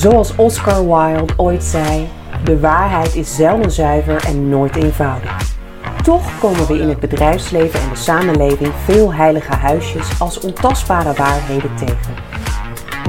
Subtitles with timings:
[0.00, 2.08] Zoals Oscar Wilde ooit zei:
[2.44, 5.54] de waarheid is zelden zuiver en nooit eenvoudig.
[6.02, 11.76] Toch komen we in het bedrijfsleven en de samenleving veel heilige huisjes als ontastbare waarheden
[11.76, 12.14] tegen.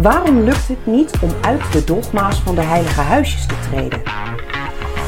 [0.02, 4.02] Waarom lukt het niet om uit de dogma's van de heilige huisjes te treden?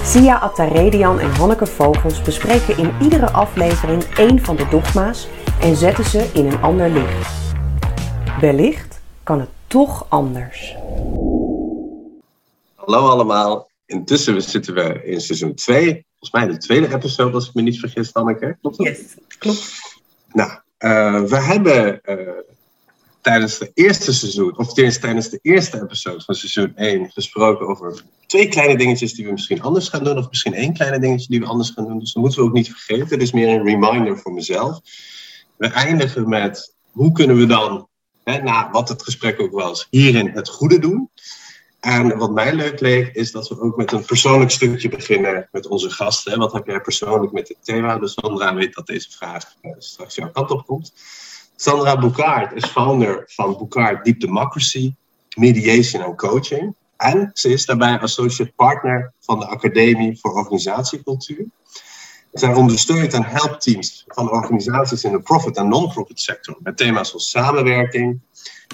[0.04, 5.28] Sia Attaredian en Hanneke Vogels bespreken in iedere aflevering één van de dogma's
[5.62, 7.32] en zetten ze in een ander licht.
[8.40, 10.76] Wellicht kan het toch anders.
[12.86, 13.70] Hallo allemaal.
[13.86, 16.06] Intussen zitten we in seizoen 2.
[16.20, 18.58] Volgens mij de tweede episode, als ik me niet vergis, Hanneke.
[18.62, 18.88] Klopt dat?
[18.88, 19.72] Yes, klopt.
[20.32, 22.18] Nou, uh, we hebben uh,
[23.22, 28.48] tijdens de eerste seizoen, of tijdens de eerste episode van seizoen 1, gesproken over twee
[28.48, 31.46] kleine dingetjes die we misschien anders gaan doen, of misschien één kleine dingetje die we
[31.46, 32.00] anders gaan doen.
[32.00, 33.08] Dus dat moeten we ook niet vergeten.
[33.08, 34.80] Het is meer een reminder voor mezelf.
[35.58, 37.88] We eindigen met hoe kunnen we dan,
[38.24, 41.10] hè, na wat het gesprek ook was, hierin het goede doen.
[41.84, 45.68] En wat mij leuk leek, is dat we ook met een persoonlijk stukje beginnen met
[45.68, 46.40] onze gasten.
[46.40, 47.98] Wat heb jij persoonlijk met dit thema?
[47.98, 50.94] Dus Sandra weet dat deze vraag uh, straks jouw kant op komt.
[51.56, 54.94] Sandra Boucard is founder van Boucard Deep Democracy,
[55.36, 56.76] Mediation en Coaching.
[56.98, 61.46] En ze is daarbij associate partner van de Academie voor Organisatiecultuur.
[62.34, 67.10] Zij ondersteunt en helpt teams van organisaties in de profit- en non-profit sector met thema's
[67.10, 68.22] zoals samenwerking,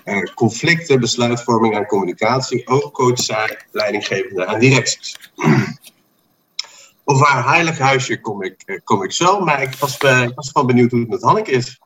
[0.03, 2.67] eh, conflicten, besluitvorming en communicatie.
[2.67, 5.31] Ook coacht zij leidinggevenden en directies.
[7.03, 10.35] Over haar heilig huisje kom ik, eh, kom ik zo, maar ik was, uh, ik
[10.35, 11.79] was gewoon benieuwd hoe het met Hanneke is.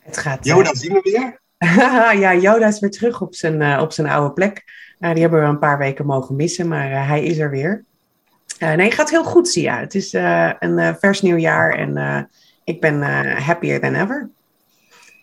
[0.00, 1.40] Het gaat, Joda zien we weer.
[2.20, 4.64] ja, Joda is weer terug op zijn, op zijn oude plek.
[4.98, 7.84] die hebben we een paar weken mogen missen, maar hij is er weer.
[8.58, 9.78] Nee, het gaat heel goed, Sia.
[9.78, 10.12] Het is
[10.58, 12.28] een vers nieuw jaar en
[12.64, 13.02] ik ben
[13.42, 14.30] happier than ever.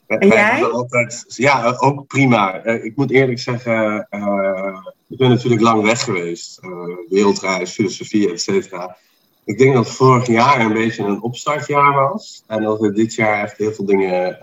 [0.08, 0.64] En jij?
[0.64, 2.64] Altijd, ja, ook prima.
[2.64, 6.60] Ik moet eerlijk zeggen, uh, ik ben natuurlijk lang weg geweest.
[6.64, 6.72] Uh,
[7.10, 8.98] wereldreis, filosofie, et cetera.
[9.46, 12.44] Ik denk dat vorig jaar een beetje een opstartjaar was.
[12.48, 14.38] En dat we dit jaar echt heel veel dingen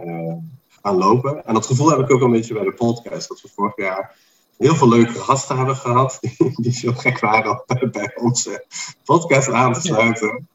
[0.83, 1.47] gaan lopen.
[1.47, 3.29] En dat gevoel heb ik ook een beetje bij de podcast.
[3.29, 4.15] Dat we vorig jaar
[4.59, 6.19] heel veel leuke gasten hebben gehad.
[6.57, 8.65] Die, zo gek waren om bij onze
[9.05, 10.49] podcast aan te sluiten.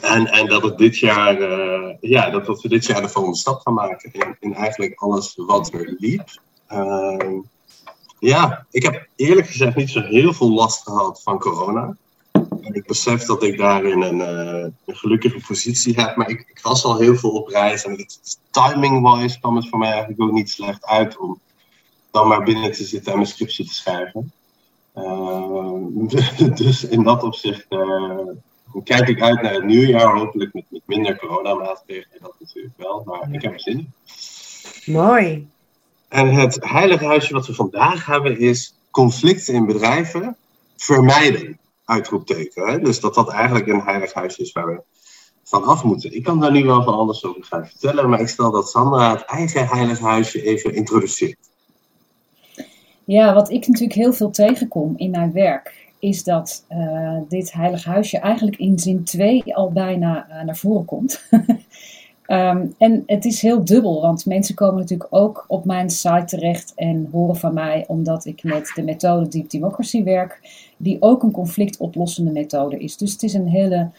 [0.00, 3.60] En, en dat, het dit jaar, uh, ja, dat, we dit jaar de volgende stap
[3.60, 6.40] gaan maken in, in eigenlijk alles wat er liep.
[6.72, 7.38] Uh,
[8.18, 11.96] ja, ik heb eerlijk gezegd niet zo heel veel last gehad van corona.
[12.32, 16.16] En ik besef dat ik daarin een, een gelukkige positie heb.
[16.16, 17.84] Maar ik, ik, was al heel veel op reis.
[17.84, 18.06] En
[18.50, 21.40] timing-wise kwam het voor mij eigenlijk ook niet slecht uit om
[22.12, 24.32] dan maar binnen te zitten en mijn scriptie te schrijven.
[24.94, 26.06] Ehm,
[26.62, 27.66] dus in dat opzicht
[28.72, 33.02] dan kijk ik uit naar het nieuwjaar, hopelijk met, met minder coronamaatregelen, dat natuurlijk wel,
[33.04, 33.92] maar ik heb er zin in.
[34.94, 35.48] Mooi.
[36.08, 40.36] En het heilige huisje wat we vandaag hebben is conflicten in bedrijven
[40.76, 42.68] vermijden, uitroepteken.
[42.68, 42.78] Hè?
[42.78, 44.82] Dus dat dat eigenlijk een heilig huisje is waar we
[45.44, 46.14] van af moeten.
[46.14, 49.10] Ik kan daar nu wel van anders over gaan vertellen, maar ik stel dat Sandra
[49.10, 51.50] het eigen heilig huisje even introduceert.
[53.04, 57.84] Ja, wat ik natuurlijk heel veel tegenkom in mijn werk, is dat uh, dit heilig
[57.84, 61.22] huisje eigenlijk in zin 2 al bijna uh, naar voren komt.
[62.26, 66.72] um, en het is heel dubbel, want mensen komen natuurlijk ook op mijn site terecht
[66.76, 70.40] en horen van mij, omdat ik met de methode Deep Democracy werk,
[70.76, 72.96] die ook een conflictoplossende methode is.
[72.96, 73.90] Dus het is een hele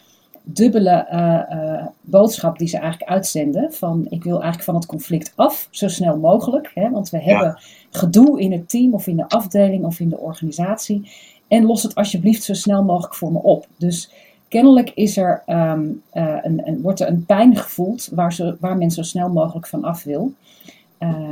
[0.44, 3.72] dubbele uh, boodschap die ze eigenlijk uitzenden.
[3.72, 6.70] Van ik wil eigenlijk van het conflict af, zo snel mogelijk.
[6.74, 7.58] Hè, want we hebben
[7.90, 11.10] gedoe in het team of in de afdeling of in de organisatie.
[11.48, 13.66] En los het alsjeblieft zo snel mogelijk voor me op.
[13.76, 14.10] Dus
[14.48, 18.76] kennelijk is er, ehm, eh, een, een, wordt er een pijn gevoeld waar, ze, waar
[18.76, 20.32] men zo snel mogelijk van af wil.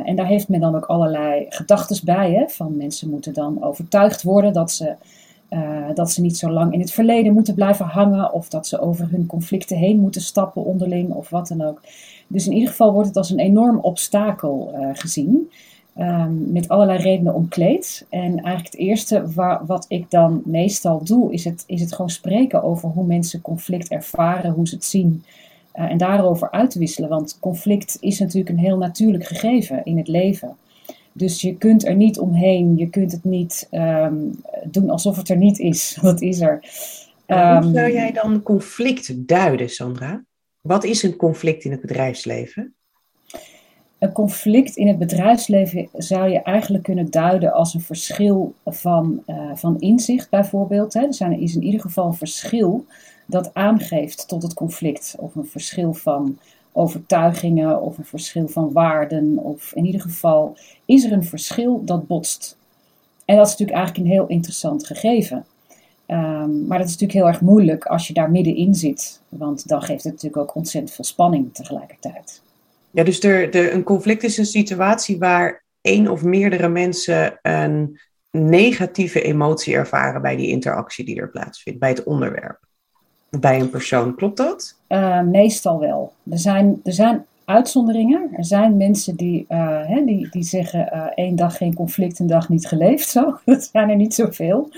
[0.05, 2.33] En daar heeft men dan ook allerlei gedachten bij.
[2.33, 2.49] Hè?
[2.49, 4.95] Van mensen moeten dan overtuigd worden dat ze,
[5.53, 8.33] uh, dat ze niet zo lang in het verleden moeten blijven hangen.
[8.33, 11.81] Of dat ze over hun conflicten heen moeten stappen onderling of wat dan ook.
[12.27, 15.51] Dus in ieder geval wordt het als een enorm obstakel gezien.
[15.99, 18.07] Um, met allerlei redenen omkleed.
[18.09, 22.11] En eigenlijk het eerste waar, wat ik dan meestal doe, is het, is het gewoon
[22.11, 25.25] spreken over hoe mensen conflict ervaren, hoe ze het zien.
[25.75, 27.09] Uh, en daarover uitwisselen.
[27.09, 30.57] Want conflict is natuurlijk een heel natuurlijk gegeven in het leven.
[31.13, 35.37] Dus je kunt er niet omheen, je kunt het niet um, doen alsof het er
[35.37, 35.97] niet is.
[36.03, 36.65] Wat is er?
[37.27, 40.25] Um, hoe zou jij dan conflict duiden, Sandra?
[40.61, 42.75] Wat is een conflict in het bedrijfsleven?
[43.99, 49.51] Een conflict in het bedrijfsleven zou je eigenlijk kunnen duiden als een verschil van, uh,
[49.55, 50.95] van inzicht, bijvoorbeeld.
[50.95, 51.01] Hè.
[51.01, 52.87] Er zijn, is in ieder geval een verschil
[53.27, 56.39] dat aangeeft tot het conflict, of een verschil van
[56.73, 62.07] overtuigingen, of een verschil van waarden, of in ieder geval is er een verschil dat
[62.07, 62.57] botst.
[63.25, 65.45] En dat is natuurlijk eigenlijk een heel interessant gegeven.
[66.07, 69.21] Ehm, maar dat is natuurlijk heel erg moeilijk als je daar middenin zit.
[69.29, 72.43] Want dan geeft het natuurlijk ook ontzettend veel spanning tegelijkertijd.
[72.91, 78.01] Ja, dus er, de, een conflict is een situatie waar één of meerdere mensen een
[78.31, 82.59] negatieve emotie ervaren bij die interactie die er plaatsvindt, bij het onderwerp.
[83.41, 84.77] Bij een persoon, klopt dat?
[84.89, 86.13] Uh, meestal wel.
[86.31, 88.31] Er zijn, er zijn uitzonderingen.
[88.37, 92.27] Er zijn mensen die, uh, hè, die, die zeggen uh, één dag geen conflict, een
[92.27, 93.09] dag niet geleefd.
[93.09, 93.39] Zo.
[93.45, 94.71] Dat zijn er niet zoveel.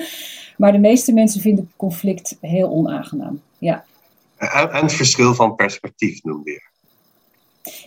[0.56, 3.40] Maar de meeste mensen vinden conflict heel onaangenaam.
[3.58, 3.84] Ja.
[4.36, 6.62] En, het verschil van perspectief noemde je.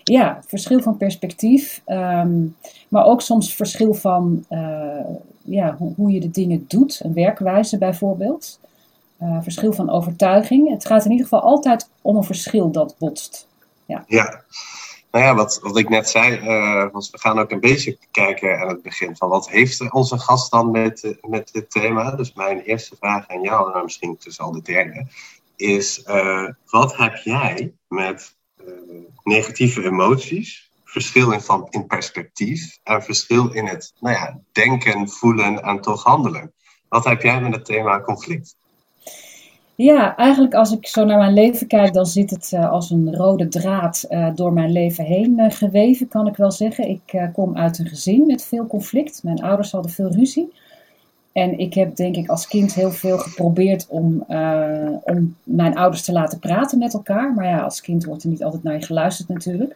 [0.03, 1.81] Ja, verschil van perspectief.
[1.85, 2.55] Um,
[2.87, 4.99] maar ook soms verschil van uh,
[5.43, 6.99] ja, hoe, hoe, je de dingen doet.
[7.03, 8.59] Een werkwijze bijvoorbeeld.
[9.21, 10.69] Uh, verschil van overtuiging.
[10.69, 13.47] Het gaat in ieder geval altijd om een verschil dat botst.
[13.85, 14.03] Ja.
[14.07, 14.43] ja.
[15.11, 16.39] Nou ja, wat, wat ik net zei,
[16.91, 20.51] was we gaan ook een beetje kijken aan het begin van wat heeft onze gast
[20.51, 22.11] dan met, met dit thema.
[22.11, 25.05] Dus mijn eerste vraag aan jou, en misschien dus al de derde,
[25.55, 26.03] is
[26.65, 28.35] wat heb jij met
[29.23, 35.63] negatieve emoties, verschil in, van, in perspectief en verschil in het nou ja, denken, voelen
[35.63, 36.53] en toch handelen?
[36.89, 38.55] Wat heb jij met het thema conflict?
[39.77, 43.15] Ja, eigenlijk als ik zo naar mijn leven kijk, dan zit het uh, als een
[43.15, 46.89] rode draad uh, door mijn leven heen uh, geweven, kan ik wel zeggen.
[46.89, 49.23] Ik kom uit een gezin met veel conflict.
[49.23, 50.53] Mijn ouders hadden veel ruzie.
[51.31, 54.25] En ik heb denk ik als kind heel veel geprobeerd om,
[55.03, 57.33] om mijn ouders te laten praten met elkaar.
[57.33, 59.75] Maar ja, als kind wordt er niet altijd naar je geluisterd natuurlijk.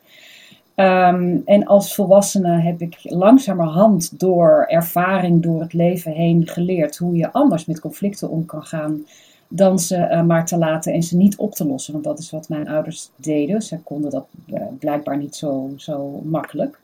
[0.75, 7.15] Um, en als volwassene heb ik langzamerhand door ervaring door het leven heen geleerd hoe
[7.15, 9.05] je anders met conflicten om kan gaan
[9.53, 11.93] dan ze uh, maar te laten en ze niet op te lossen.
[11.93, 13.61] Want dat is wat mijn ouders deden.
[13.61, 16.79] Ze konden dat uh, blijkbaar niet zo, zo makkelijk.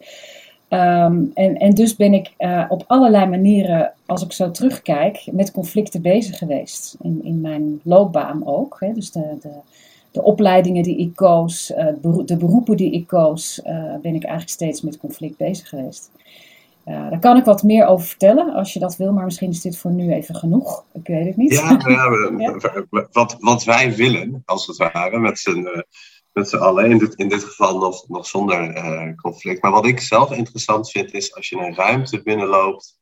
[0.69, 5.51] Um, en, en dus ben ik uh, op allerlei manieren, als ik zo terugkijk, met
[5.51, 6.95] conflicten bezig geweest.
[7.01, 8.77] In, in mijn loopbaan ook.
[8.79, 8.93] Hè.
[8.93, 9.49] Dus de, de,
[10.11, 11.73] de opleidingen die ik koos,
[12.25, 13.61] de beroepen die ik koos,
[14.01, 16.11] ben ik eigenlijk steeds met conflict bezig geweest.
[16.87, 19.61] Uh, daar kan ik wat meer over vertellen als je dat wil, maar misschien is
[19.61, 20.83] dit voor nu even genoeg.
[20.93, 21.53] Ik weet het niet.
[21.53, 22.85] Ja, ja, ja.
[23.11, 25.81] Wat, wat wij willen, als het ware, met z'n, uh,
[26.33, 29.61] met z'n allen, in dit, in dit geval nog, nog zonder uh, conflict.
[29.61, 32.99] Maar wat ik zelf interessant vind, is als je een ruimte binnenloopt,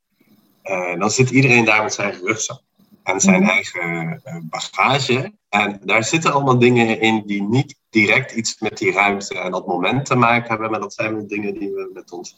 [0.97, 2.61] dan zit iedereen daar met zijn rugzak
[3.03, 3.49] en zijn mm.
[3.49, 5.33] eigen bagage.
[5.49, 9.67] En daar zitten allemaal dingen in die niet direct iets met die ruimte en dat
[9.67, 12.37] moment te maken hebben, maar dat zijn dingen die we met ons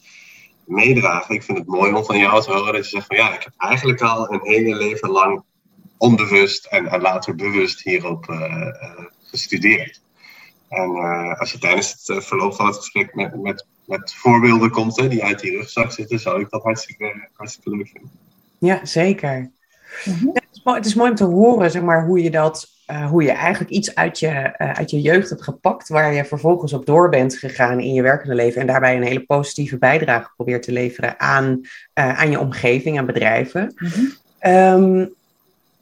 [0.67, 1.35] meedragen.
[1.35, 3.43] Ik vind het mooi om van jou te horen dat je zegt van ja, ik
[3.43, 5.43] heb eigenlijk al een hele leven lang
[5.97, 8.67] onbewust en, later bewust hierop uh,
[9.23, 10.01] gestudeerd.
[10.69, 14.95] En uh, als je tijdens het verloop van het gesprek met, met, met voorbeelden komt
[14.95, 18.11] hè, die uit die rugzak zitten, zou ik dat hartstikke, hartstikke leuk vinden.
[18.57, 19.51] Ja, zeker.
[20.05, 20.31] Mm -hmm.
[20.33, 22.76] ja, het, is mooi, het, is mooi, om te horen zeg maar, hoe je dat
[22.91, 26.25] uh, hoe je eigenlijk iets uit je, uh, uit je jeugd hebt gepakt, waar je
[26.25, 30.29] vervolgens op door bent gegaan in je werkende leven en daarbij een hele positieve bijdrage
[30.35, 31.59] probeert te leveren aan,
[31.99, 33.73] uh, aan je omgeving, aan bedrijven.
[33.77, 34.53] Mm -hmm.
[34.53, 35.15] um,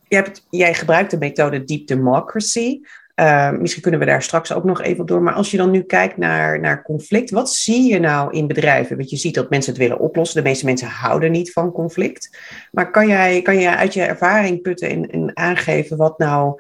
[0.08, 2.80] je hebt, jij gebruikt de methode Deep Democracy.
[3.16, 5.22] Uh, misschien kunnen we daar straks ook nog even op door.
[5.22, 8.98] Maar als je dan nu kijkt naar, naar conflict, wat zie je nou in bedrijven?
[8.98, 10.44] Want je ziet dat mensen het willen oplossen.
[10.44, 12.38] De meeste mensen houden niet van conflict.
[12.72, 16.60] Maar kan jij, kan jij uit je ervaring putten en, en aangeven wat nou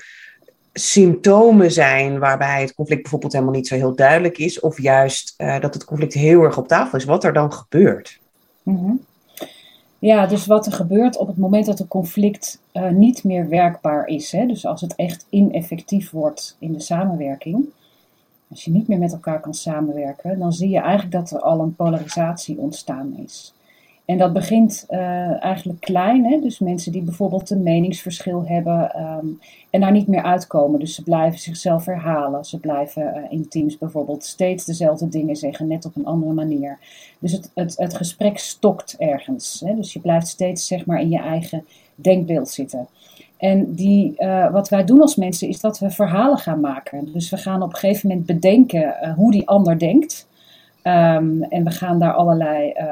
[0.77, 5.59] symptomen zijn waarbij het conflict bijvoorbeeld helemaal niet zo heel duidelijk is, of juist uh,
[5.59, 8.19] dat het conflict heel erg op tafel is, wat er dan gebeurt.
[8.63, 8.99] -hmm.
[9.99, 14.07] Ja, dus wat er gebeurt op het moment dat een conflict uh, niet meer werkbaar
[14.07, 17.65] is, hè, dus als het echt ineffectief wordt in de samenwerking,
[18.47, 21.59] als je niet meer met elkaar kan samenwerken, dan zie je eigenlijk dat er al
[21.59, 23.54] een polarisatie ontstaan is.
[24.05, 26.39] En dat begint uh, eigenlijk klein, hè?
[26.39, 30.79] dus mensen die bijvoorbeeld een meningsverschil hebben um, en daar niet meer uitkomen.
[30.79, 32.45] Dus ze blijven zichzelf herhalen.
[32.45, 36.77] Ze blijven uh, in teams bijvoorbeeld steeds dezelfde dingen zeggen, net op een andere manier.
[37.19, 39.61] Dus het, het, het gesprek stokt ergens.
[39.65, 39.75] Hè?
[39.75, 42.87] Dus je blijft steeds zeg maar in je eigen denkbeeld zitten.
[43.37, 47.13] En die, uh, wat wij doen als mensen is dat we verhalen gaan maken.
[47.13, 50.27] Dus we gaan op een gegeven moment bedenken hoe die ander denkt.
[50.87, 52.85] Um, en we gaan daar allerlei uh,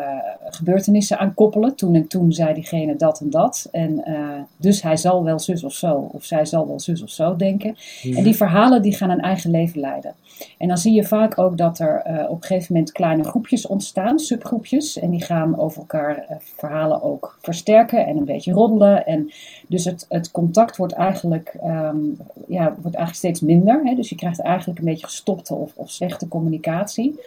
[0.43, 1.75] gebeurtenissen aan koppelen.
[1.75, 3.67] Toen en toen zei diegene dat en dat.
[3.71, 7.09] En uh, dus hij zal wel zus of zo, of zij zal wel zus of
[7.09, 7.75] zo denken.
[8.01, 8.17] Ja.
[8.17, 10.13] En die verhalen die gaan een eigen leven leiden.
[10.57, 13.67] En dan zie je vaak ook dat er uh, op een gegeven moment kleine groepjes
[13.67, 14.99] ontstaan, subgroepjes.
[14.99, 19.05] En die gaan over elkaar verhalen ook versterken en een beetje roddelen.
[19.05, 19.31] En
[19.67, 23.81] dus het, het contact wordt eigenlijk, um, ja, wordt eigenlijk steeds minder.
[23.83, 23.95] Hè?
[23.95, 27.19] Dus je krijgt eigenlijk een beetje gestopte of, of slechte communicatie.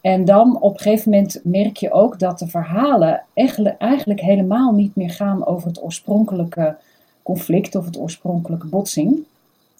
[0.00, 3.22] En dan op een gegeven moment merk je ook dat de verhalen
[3.78, 6.76] eigenlijk helemaal niet meer gaan over het oorspronkelijke
[7.22, 9.24] conflict of het oorspronkelijke botsing.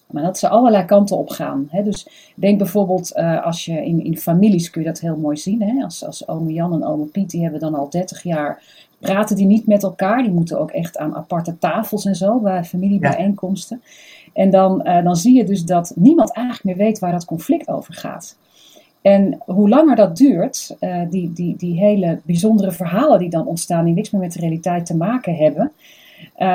[0.07, 1.69] Maar dat ze allerlei kanten op gaan.
[1.71, 1.83] Hè.
[1.83, 5.63] Dus denk bijvoorbeeld uh, als je in, in families kun je dat heel mooi zien.
[5.63, 5.85] Hè.
[5.85, 8.63] Als, als ome Jan en ome Piet, die hebben dan al 30 jaar,
[8.99, 10.23] praten die niet met elkaar.
[10.23, 13.83] Die moeten ook echt aan aparte tafels en zo bij familiebijeenkomsten.
[14.33, 17.69] En dan, uh, dan zie je dus dat niemand eigenlijk meer weet waar dat conflict
[17.69, 18.37] over gaat.
[19.03, 23.85] En hoe langer dat duurt, uh, die, die, die hele bijzondere verhalen die dan ontstaan,
[23.85, 25.73] die niks meer met de realiteit te maken hebben,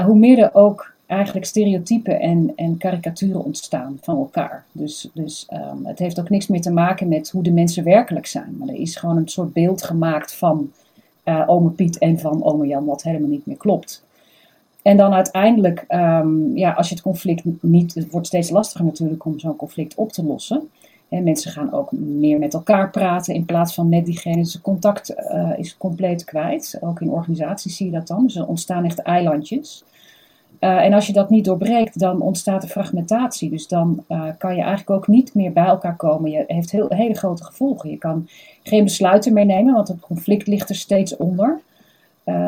[0.06, 4.66] hoe meer er ook eigenlijk stereotypen en, en karikaturen ontstaan van elkaar.
[4.72, 8.26] Dus, dus um, het heeft ook niks meer te maken met hoe de mensen werkelijk
[8.26, 8.56] zijn.
[8.58, 10.72] Maar er is gewoon een soort beeld gemaakt van
[11.26, 14.04] uh, ome Piet en van ome Jan, wat helemaal niet meer klopt.
[14.82, 19.26] En dan uiteindelijk, um, ja, als je het conflict niet, het wordt steeds lastiger natuurlijk
[19.26, 20.70] om zo'n conflict op te lossen.
[21.10, 24.36] En mensen gaan ook meer met elkaar praten in plaats van met diegene.
[24.36, 26.78] Dus contact uh, is compleet kwijt.
[26.82, 28.24] Ook in organisaties zie je dat dan.
[28.24, 29.84] Dus er ontstaan echt eilandjes.
[30.60, 33.50] Uh, en als je dat niet doorbreekt, dan ontstaat er fragmentatie.
[33.50, 36.32] Dus dan uh, kan je eigenlijk ook niet meer bij elkaar komen.
[36.32, 37.90] Je heeft heel, hele grote gevolgen.
[37.90, 38.28] Je kan
[38.64, 41.60] geen besluiten meer nemen, want het conflict ligt er steeds onder.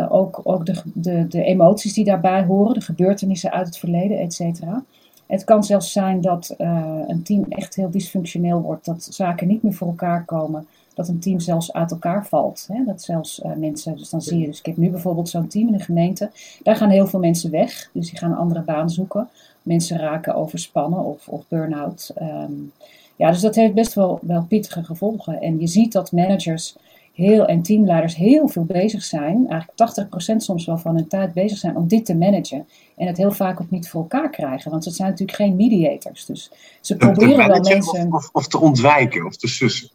[0.09, 4.33] Ook ook de, de, de emoties die daarbij horen, de gebeurtenissen uit het verleden, et
[4.33, 4.83] cetera.
[5.27, 6.55] Het kan zelfs zijn dat
[7.07, 10.67] een team echt heel dysfunctioneel wordt, dat zaken niet meer voor elkaar komen
[10.98, 12.67] dat een team zelfs uit elkaar valt.
[12.72, 12.84] Hè?
[12.86, 15.67] Dat zelfs uh, mensen, dus dan zie je, dus ik heb nu bijvoorbeeld zo'n team
[15.67, 16.31] in een gemeente,
[16.63, 19.29] daar gaan heel veel mensen weg, dus die gaan een andere baan zoeken.
[19.62, 22.13] Mensen raken overspannen of, of burn-out.
[22.22, 22.72] Um,
[23.15, 25.41] ja, dus dat heeft best wel, wel pittige gevolgen.
[25.41, 26.75] En je ziet dat managers
[27.17, 31.57] heel, en teamleiders heel veel bezig zijn, eigenlijk 80% soms wel van hun tijd bezig
[31.57, 32.67] zijn om dit te managen.
[32.95, 36.25] En het heel vaak ook niet voor elkaar krijgen, want ze zijn natuurlijk geen mediators.
[36.25, 38.13] Dus ze proberen wel mensen.
[38.13, 39.89] Of, of, te ontwijken of te sussen.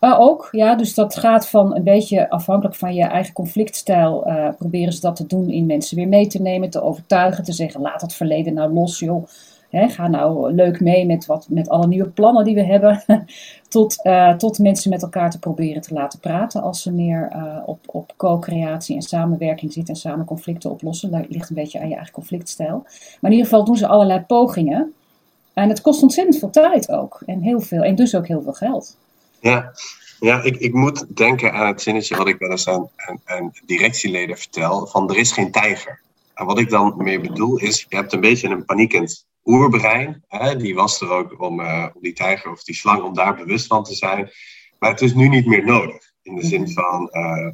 [0.00, 4.28] Maar ook, ja, dus dat gaat van een beetje afhankelijk van je eigen conflictstijl.
[4.28, 7.52] Uh, proberen ze dat te doen in mensen weer mee te nemen, te overtuigen, te
[7.52, 9.26] zeggen: laat het verleden nou los, joh.
[9.72, 13.04] Ga nou leuk mee met, wat, met alle nieuwe plannen die we hebben.
[13.68, 17.56] tot, uh, tot mensen met elkaar te proberen te laten praten als ze meer uh,
[17.66, 21.26] op, op co-creatie en samenwerking zitten en samen conflicten oplossen.
[21.28, 22.82] Ligt een beetje aan je eigen conflictstijl.
[23.20, 24.92] Maar in ieder geval doen ze allerlei pogingen.
[25.52, 27.22] En het kost ontzettend veel tijd ook.
[27.26, 28.96] En, heel veel, en dus ook heel veel geld.
[29.40, 29.72] Ja,
[30.20, 32.88] ja ik, ik moet denken aan het zinnetje wat ik wel eens aan,
[33.24, 36.00] aan, directieleden vertel: van er is geen tijger.
[36.34, 40.24] En wat ik dan mee bedoel is, je hebt een beetje een paniekend oerbrein.
[40.28, 40.56] Hè?
[40.56, 43.66] Die was er ook om, uh, om die tijger of die slang, om daar bewust
[43.66, 44.30] van te zijn.
[44.78, 46.12] Maar het is nu niet meer nodig.
[46.22, 47.48] In de zin van, uh,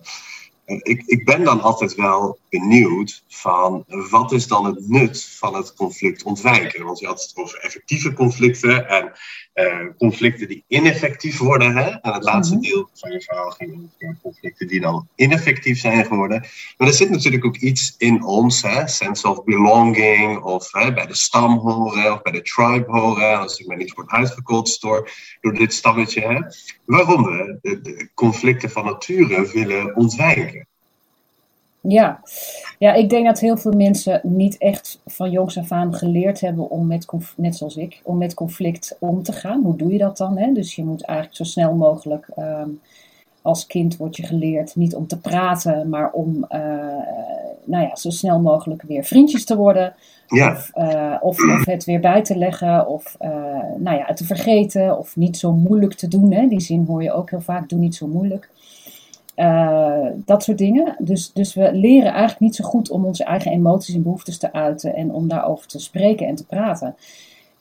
[0.68, 5.75] ik, ik ben dan altijd wel benieuwd van wat is dan het nut van het
[5.75, 6.84] conflict ontwijken?
[6.84, 9.12] Want je had het over effectieve conflicten en
[9.54, 11.76] uh, conflicten die ineffectief worden.
[11.76, 11.88] Hè?
[11.88, 12.70] En het laatste mm -hmm.
[12.70, 16.46] deel van je verhaal ging over conflicten die dan ineffectief zijn geworden.
[16.76, 18.88] Maar er zit natuurlijk ook iets in ons, hè?
[18.88, 23.38] sense of belonging, of hè, bij de stam horen, of bij de tribe horen.
[23.38, 25.10] Als ik mij niet word uitgekotst door,
[25.40, 26.20] door dit stammetje.
[26.20, 26.40] Hè?
[26.84, 30.57] Waarom we de, de conflicten van nature willen ontwijken.
[31.88, 32.21] Ja.
[32.78, 36.71] ja, ik denk dat heel veel mensen niet echt van jongs af aan geleerd hebben
[36.71, 39.62] om met, net zoals ik, om met conflict om te gaan.
[39.62, 40.38] Hoe doe je dat dan?
[40.38, 40.52] Hè?
[40.52, 42.80] Dus je moet eigenlijk zo snel mogelijk, um,
[43.42, 46.59] als kind wordt je geleerd niet om te praten, maar om uh,
[47.64, 49.95] nou ja, zo snel mogelijk weer vriendjes te worden.
[50.26, 50.50] Ja.
[50.50, 53.28] Of, uh, of, of, het weer bij te leggen, of uh,
[53.76, 56.33] nou ja, het te vergeten, of niet zo moeilijk te doen.
[56.33, 56.47] Hè?
[56.47, 58.50] Die zin hoor je ook heel vaak, doe niet zo moeilijk.
[59.38, 60.97] Uh, dat soort dingen.
[60.99, 64.52] Dus, dus we leren eigenlijk niet zo goed om onze eigen emoties en behoeftes te
[64.52, 66.95] uiten en om daarover te spreken en te praten.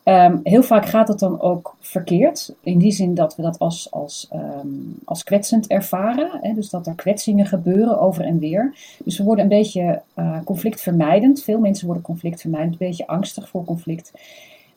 [0.04, 2.54] Um, heel vaak gaat het dan ook verkeerd.
[2.62, 6.30] In die zin dat we dat als, als, um, als kwetsend ervaren.
[6.42, 6.54] Hè?
[6.54, 8.76] Dus dat er kwetsingen gebeuren over en weer.
[9.04, 11.44] Dus we worden een beetje uh, conflictvermijdend.
[11.44, 14.12] Veel mensen worden conflictvermijdend, een beetje angstig voor conflict.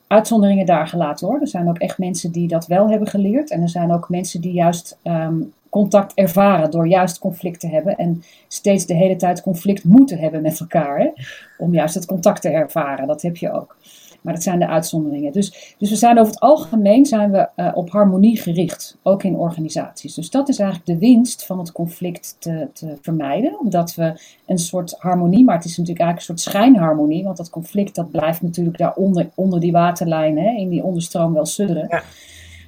[0.06, 1.40] Uitzonderingen daar gelaten hoor.
[1.40, 3.50] Er zijn ook echt mensen die dat wel hebben geleerd.
[3.50, 7.96] En er zijn ook mensen die juist um, contact ervaren door juist conflict te hebben
[7.96, 10.98] en steeds de hele tijd conflict moeten hebben met elkaar.
[10.98, 11.10] Hè?
[11.58, 13.76] Om juist het contact te ervaren, dat heb je ook.
[14.20, 15.32] Maar dat zijn de uitzonderingen.
[15.32, 19.36] Dus, dus we zijn over het algemeen zijn we, uh, op harmonie gericht, ook in
[19.36, 20.14] organisaties.
[20.14, 23.58] Dus dat is eigenlijk de winst van het conflict te, te vermijden.
[23.58, 27.24] Omdat we een soort harmonie, maar het is natuurlijk eigenlijk een soort schijnharmonie.
[27.24, 31.86] Want dat conflict dat blijft natuurlijk daaronder onder die waterlijn, in die onderstroom wel sudderen.
[31.88, 32.02] Ja.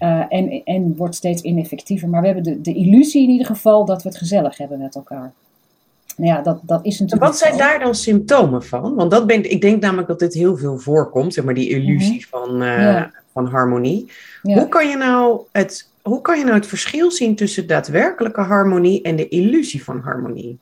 [0.02, 2.08] Uh, en, en wordt steeds ineffectiever.
[2.08, 4.94] Maar we hebben de, de illusie in ieder geval dat we het gezellig hebben met
[4.94, 5.32] elkaar.
[6.16, 7.30] Nou ja, dat, dat is natuurlijk.
[7.30, 8.94] Wat zijn daar dan symptomen van?
[8.94, 12.26] Want dat ben, ik denk namelijk dat dit heel veel voorkomt, zeg maar, die illusie
[12.30, 12.46] mm -hmm.
[12.48, 13.10] van, uh, ja.
[13.32, 14.10] van harmonie.
[14.42, 14.54] Ja.
[14.58, 19.02] Hoe kan je nou het hoe kan je nou het verschil zien tussen daadwerkelijke harmonie
[19.02, 20.58] en de illusie van harmonie?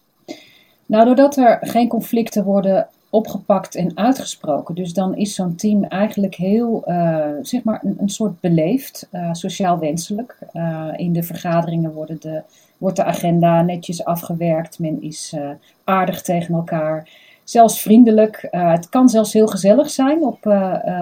[0.87, 4.75] Nou, doordat er geen conflicten worden opgepakt en uitgesproken.
[4.75, 9.79] Dus dan is zo'n team eigenlijk heel, uh, zeg maar, een, soort beleefd, uh, sociaal
[9.79, 10.39] wenselijk.
[10.53, 12.43] Uh, in de vergaderingen worden de,
[12.79, 14.79] wordt de agenda netjes afgewerkt.
[14.79, 15.37] Men is
[15.85, 17.09] aardig tegen elkaar.
[17.45, 18.49] Zelfs vriendelijk.
[18.51, 20.47] het kan zelfs heel gezellig zijn op,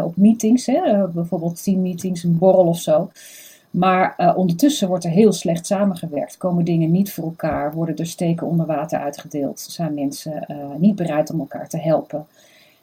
[0.05, 1.09] op meetings, hè?
[1.09, 3.11] bijvoorbeeld teammeetings, een borrel of zo.
[3.71, 6.37] Maar uh, ondertussen wordt er heel slecht samengewerkt.
[6.37, 7.73] Komen dingen niet voor elkaar?
[7.73, 9.61] Worden er steken onder water uitgedeeld?
[9.61, 12.27] Zijn mensen uh, niet bereid om elkaar te helpen?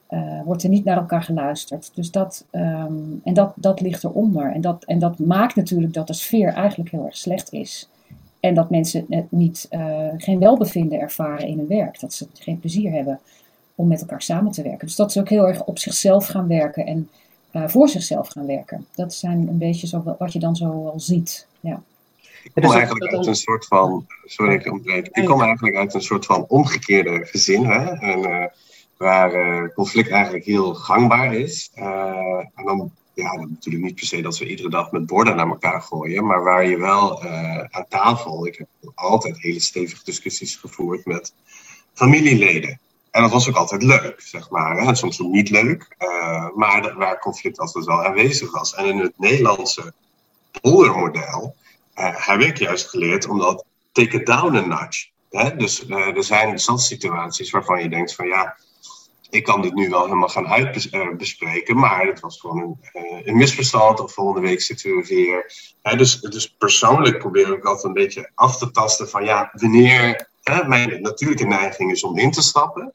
[0.09, 1.91] Uh, wordt er niet naar elkaar geluisterd?
[1.93, 4.51] Dus dat, um, en dat, dat ligt eronder.
[4.51, 7.89] En dat, en dat maakt natuurlijk dat de sfeer eigenlijk heel erg slecht is.
[8.39, 9.67] En dat mensen het niet,
[10.17, 11.99] geen welbevinden ervaren in hun werk.
[11.99, 13.19] Dat ze geen plezier hebben
[13.75, 14.87] om met elkaar samen te werken.
[14.87, 16.85] Dus dat ze ook heel erg op zichzelf gaan werken.
[16.85, 17.09] En
[17.55, 18.87] uh, voor zichzelf gaan werken.
[18.95, 21.47] Dat zijn een beetje zo wat je dan zo wel ziet.
[21.59, 21.81] Ja.
[22.43, 26.01] Ik kom eigenlijk uit een soort van, sorry ik ontbreek, ik kom eigenlijk uit een
[26.01, 27.83] soort van omgekeerde gezin, hè?
[27.85, 28.45] En, uh,
[28.97, 31.71] waar uh, conflict eigenlijk heel gangbaar is.
[31.73, 35.47] en dan, ja, dan natuurlijk niet per se dat we iedere dag met borden naar
[35.47, 37.23] elkaar gooien, maar waar je wel
[37.69, 41.33] aan tafel, ik heb altijd hele stevige discussies gevoerd met
[41.93, 42.79] familieleden.
[43.15, 44.77] En dat was ook altijd leuk, zeg maar.
[44.77, 44.95] Hè?
[44.95, 48.73] Soms ook niet leuk, uh, maar waar conflict altijd wel aanwezig was.
[48.73, 49.93] En in het Nederlandse
[50.61, 51.55] poldermodel
[51.95, 55.07] uh, heb ik juist geleerd om dat take it down a notch.
[55.29, 55.55] Hè?
[55.55, 58.57] Dus uh, er zijn situaties waarvan je denkt van ja,
[59.29, 63.99] ik kan dit nu wel helemaal gaan uitbespreken, maar het was gewoon een, een, misverstand
[63.99, 65.53] of volgende week zitten we weer.
[65.81, 65.95] Hè?
[65.95, 70.29] Dus, dus persoonlijk probeer ik altijd een beetje af te tasten van ja, wanneer
[70.67, 72.93] mijn natuurlijke neiging is om in te stappen.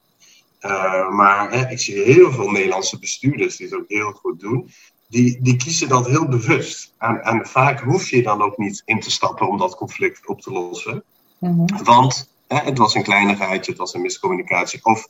[0.61, 4.71] Uh, maar hè, ik zie heel veel Nederlandse bestuurders die het ook heel goed doen.
[5.09, 6.95] Die, die kiezen dat heel bewust.
[6.99, 10.41] En, en vaak hoef je dan ook niet in te stappen om dat conflict op
[10.41, 11.05] te lossen.
[11.39, 11.85] Mm -hmm.
[11.85, 14.81] Want hè, het was een kleinigheidje, het was een miscommunicatie.
[14.83, 15.09] Of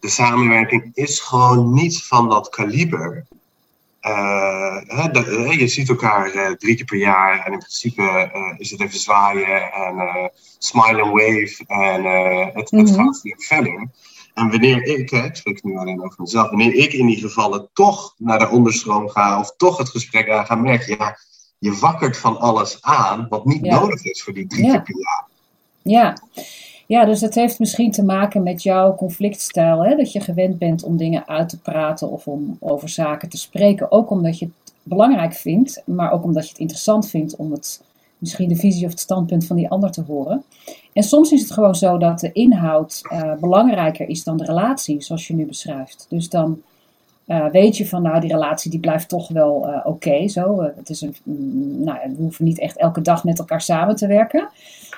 [0.00, 3.26] de samenwerking is gewoon niet van dat kaliber.
[4.02, 8.70] Uh, hè, de, je ziet elkaar uh, drie keer per jaar en in principe is
[8.70, 12.04] het even zwaaien en smile and wave en
[12.54, 12.86] het, mm -hmm.
[12.86, 13.88] het gaat weer verder.
[14.36, 17.68] En wanneer ik, hè, ik spreek nu alleen over mezelf, wanneer ik in die gevallen
[17.72, 21.18] toch naar de onderstroom ga of toch het gesprek aan ga merken, ja,
[21.58, 23.80] je wakkert van alles aan wat niet ja.
[23.80, 24.84] nodig is voor die drie ja.
[25.82, 26.16] Ja.
[26.86, 29.96] ja, dus dat heeft misschien te maken met jouw conflictstijl, hè?
[29.96, 33.92] dat je gewend bent om dingen uit te praten of om over zaken te spreken,
[33.92, 37.82] ook omdat je het belangrijk vindt, maar ook omdat je het interessant vindt om het
[38.18, 40.44] misschien de visie of het standpunt van die ander te horen.
[40.92, 45.02] En soms is het gewoon zo dat de inhoud uh, belangrijker is dan de relatie,
[45.02, 46.06] zoals je nu beschrijft.
[46.08, 46.62] Dus dan
[47.26, 49.88] uh, weet je van, nou, die relatie die blijft toch wel uh, oké.
[49.88, 50.62] Okay, zo.
[50.76, 54.06] het is een, mm, nou, we hoeven niet echt elke dag met elkaar samen te
[54.06, 54.48] werken.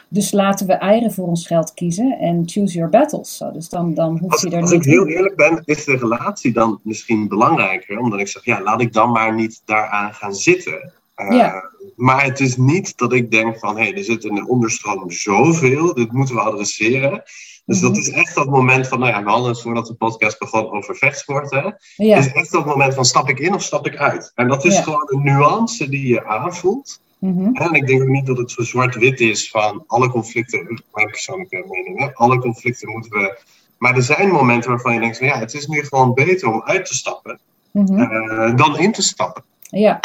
[0.09, 3.37] Dus laten we eieren voor ons geld kiezen en choose your battles.
[3.37, 3.53] Zo.
[3.53, 4.79] Dus dan, dan hoef je er als niet...
[4.79, 7.99] Als ik heel eerlijk ben, is de relatie dan misschien belangrijker.
[7.99, 10.93] Omdat ik zeg, ja, laat ik dan maar niet daaraan gaan zitten.
[11.29, 11.65] Ja.
[11.99, 15.11] Maar het is niet dat ik denk van, hé, hey, er zit in de onderstroom
[15.11, 17.23] zoveel, dit moeten we adresseren.
[17.65, 20.39] Dus dat is echt dat moment van, nou ja, we hadden het voordat de podcast
[20.39, 21.51] begon over vechtsport.
[21.51, 21.71] Hè?
[21.97, 22.17] Ja.
[22.17, 24.33] Het is echt dat moment van, stap ik in of stap ik uit?
[24.35, 24.83] En dat is ja.
[24.83, 27.01] gewoon een nuance die je aanvoelt.
[27.19, 27.57] Mm -hmm.
[27.57, 31.65] En ik denk ook niet dat het zo zwart-wit is van alle conflicten, mijn persoonlijke
[31.69, 32.15] mening, hè?
[32.15, 33.39] alle conflicten moeten we...
[33.79, 36.63] Maar er zijn momenten waarvan je denkt van, ja, het is nu gewoon beter om
[36.65, 37.41] uit te stappen
[37.73, 38.01] mm -hmm.
[38.01, 39.45] uh, dan in te stappen.
[39.61, 40.01] Ja,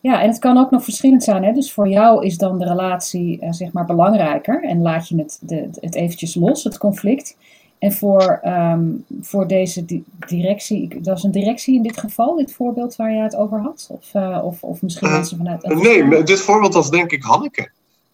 [0.00, 1.44] ja, en het kan ook nog verschillend zijn.
[1.44, 1.52] Hè?
[1.52, 5.38] Dus voor jou is dan de relatie uh, zeg maar belangrijker en laat je het,
[5.40, 7.36] de, het eventjes los, het conflict.
[7.78, 12.52] En voor, um, voor deze di directie, dat is een directie in dit geval, dit
[12.52, 13.88] voorbeeld waar je het over had?
[13.90, 15.66] Of, uh, of, of misschien uh, mensen vanuit...
[15.66, 17.70] nee, dit voorbeeld was denk ik Hanneke.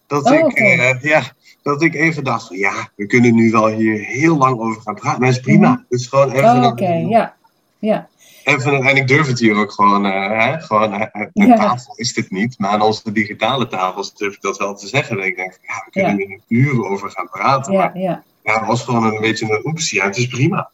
[0.06, 0.98] Dat, oh, ik, okay.
[1.00, 1.22] ja,
[1.62, 4.94] dat ik even dacht, van, ja, we kunnen nu wel hier heel lang over gaan
[4.94, 5.20] praten.
[5.20, 5.68] Maar dat is prima.
[5.68, 5.84] -hmm.
[5.88, 6.44] Het is gewoon even...
[6.44, 7.04] Oh, Oké, okay.
[7.04, 7.34] ja.
[7.78, 8.08] ja.
[8.44, 11.56] En, en ik durf het hier ook gewoon, uh, hè, gewoon uh, een ja.
[11.56, 15.16] tafel is dit niet, maar aan onze digitale tafels durf ik dat wel te zeggen.
[15.16, 16.34] Dat ik denk, ja, we kunnen ja.
[16.34, 17.72] er uren over gaan praten.
[17.72, 18.22] Ja, maar ja.
[18.42, 19.98] ja, het was gewoon een beetje een oepsie.
[19.98, 20.70] Ja, het is prima.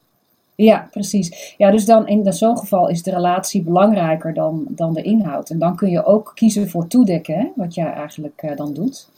[0.55, 1.55] Ja, precies.
[1.57, 5.51] Ja, dus dan in zo'n geval is de relatie belangrijker dan, dan de inhoud.
[5.51, 9.09] En dan kun je ook kiezen voor toedekken, hè, wat jij eigenlijk uh, dan doet.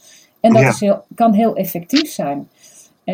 [0.41, 2.49] En dat is heel, kan heel effectief zijn.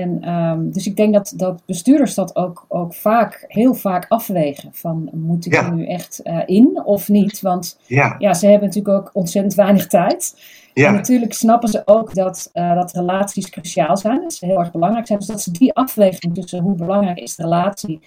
[0.00, 4.68] En, um, dus ik denk dat, dat bestuurders dat ook, ook vaak, heel vaak afwegen.
[4.72, 5.64] Van moet ik ja.
[5.64, 7.40] er nu echt uh, in of niet?
[7.40, 8.14] Want ja.
[8.18, 8.34] ja.
[8.34, 10.40] ze hebben natuurlijk ook ontzettend weinig tijd.
[10.74, 10.88] Ja.
[10.88, 14.20] En natuurlijk snappen ze ook dat, uh, dat relaties cruciaal zijn.
[14.22, 15.18] Dat ze heel erg belangrijk zijn.
[15.18, 18.00] Dus dat ze die afweging tussen hoe belangrijk is de relatie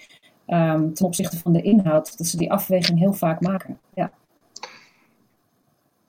[0.46, 2.18] um, ten opzichte van de inhoud.
[2.18, 3.78] Dat ze die afweging heel vaak maken.
[3.94, 4.10] Ja.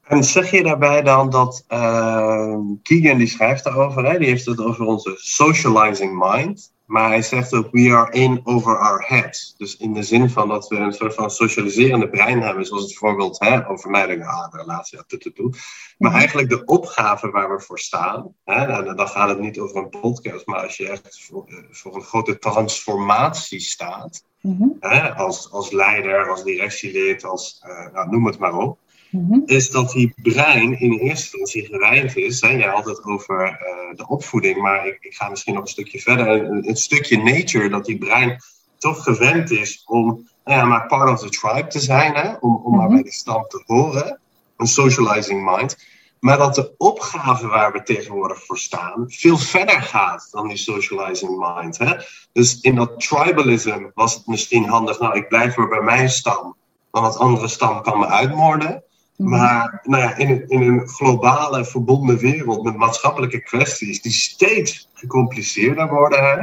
[0.03, 4.17] En zeg je daarbij dan dat uh, Keegan die schrijft daarover, hè?
[4.17, 6.71] die heeft het over onze socializing mind.
[6.91, 9.55] Maar hij zegt ook, we are in over our heads.
[9.57, 12.95] Dus in de zin van dat we een soort van socialiserende brein hebben, zoals het
[12.95, 15.49] voorbeeld hè, over mij, ah, relatie, ja, toe,
[15.97, 16.19] Maar mhm.
[16.19, 19.89] eigenlijk de opgave waar we voor staan, hè, en dan gaat het niet over een
[19.89, 24.67] podcast, maar als je echt voor, eh, voor een grote transformatie staat, mhm.
[24.79, 28.79] hè, als, als leider, als directielid, als, uh, nou, noem het maar op,
[29.11, 29.39] Mhm.
[29.45, 32.41] is dat die brein in eerste instantie gewijnd is.
[32.41, 32.47] Hè?
[32.47, 35.99] Jij had het over uh, de opvoeding, maar ik, ik, ga misschien nog een stukje
[35.99, 36.27] verder.
[36.27, 38.41] Een, een, stukje nature, dat die brein
[38.77, 42.33] toch gewend is om nou ja, maar part of the tribe te zijn, hè?
[42.39, 42.93] om, om maar mhm.
[42.93, 44.19] bij de stam te horen.
[44.57, 45.77] Een socializing mind.
[46.19, 51.55] Maar dat de opgave waar we tegenwoordig voor staan veel verder gaat dan die socializing
[51.55, 51.77] mind.
[51.77, 51.93] Hè?
[52.33, 56.55] Dus in dat tribalism was het misschien handig, nou ik blijf maar bij mijn stam,
[56.91, 58.83] want dat andere stam kan me uitmoorden.
[59.23, 64.89] Maar nou ja, in, een, in een globale verbonden wereld met maatschappelijke kwesties die steeds
[64.93, 66.19] gecompliceerder worden.
[66.19, 66.35] Hè?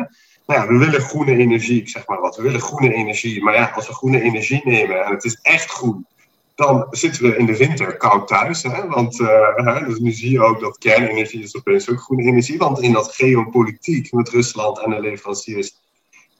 [0.47, 2.37] Nou ja, we willen groene energie, ik zeg maar wat.
[2.37, 3.43] We willen groene energie.
[3.43, 6.07] Maar ja, als we groene energie nemen en het is echt groen,
[6.55, 8.62] dan zitten we in de winter koud thuis.
[8.62, 8.87] Hè?
[8.87, 12.59] Want uh, dus nu zie je ook dat kernenergie is opeens ook groene energie.
[12.59, 15.77] Want in dat geopolitiek met Rusland en de leveranciers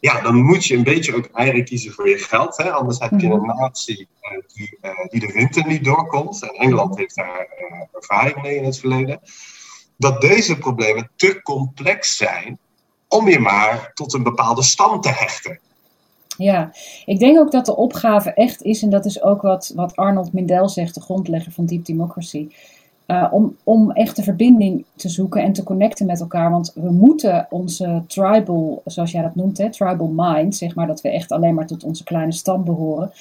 [0.01, 2.57] ja, dan moet je een beetje ook eieren kiezen voor je geld.
[2.57, 2.71] Hè?
[2.71, 3.37] Anders heb je mhm.
[3.37, 6.43] een natie uh, die, uh, die de winter niet doorkomt.
[6.43, 9.21] En Engeland heeft daar uh, ervaring mee in het verleden.
[9.97, 12.59] Dat deze problemen te complex zijn
[13.09, 15.59] om je maar tot een bepaalde stam te hechten.
[16.37, 16.73] Ja,
[17.05, 20.33] ik denk ook dat de opgave echt is, en dat is ook wat, wat Arnold
[20.33, 22.49] Mindel zegt, de grondlegger van Deep Democracy
[23.11, 26.51] uh, om, om echt de verbinding te zoeken en te connecten met elkaar.
[26.51, 31.01] Want we moeten onze tribal, zoals jij dat noemt, hè, tribal mind, zeg maar dat
[31.01, 33.13] we echt alleen maar tot onze kleine stam behoren,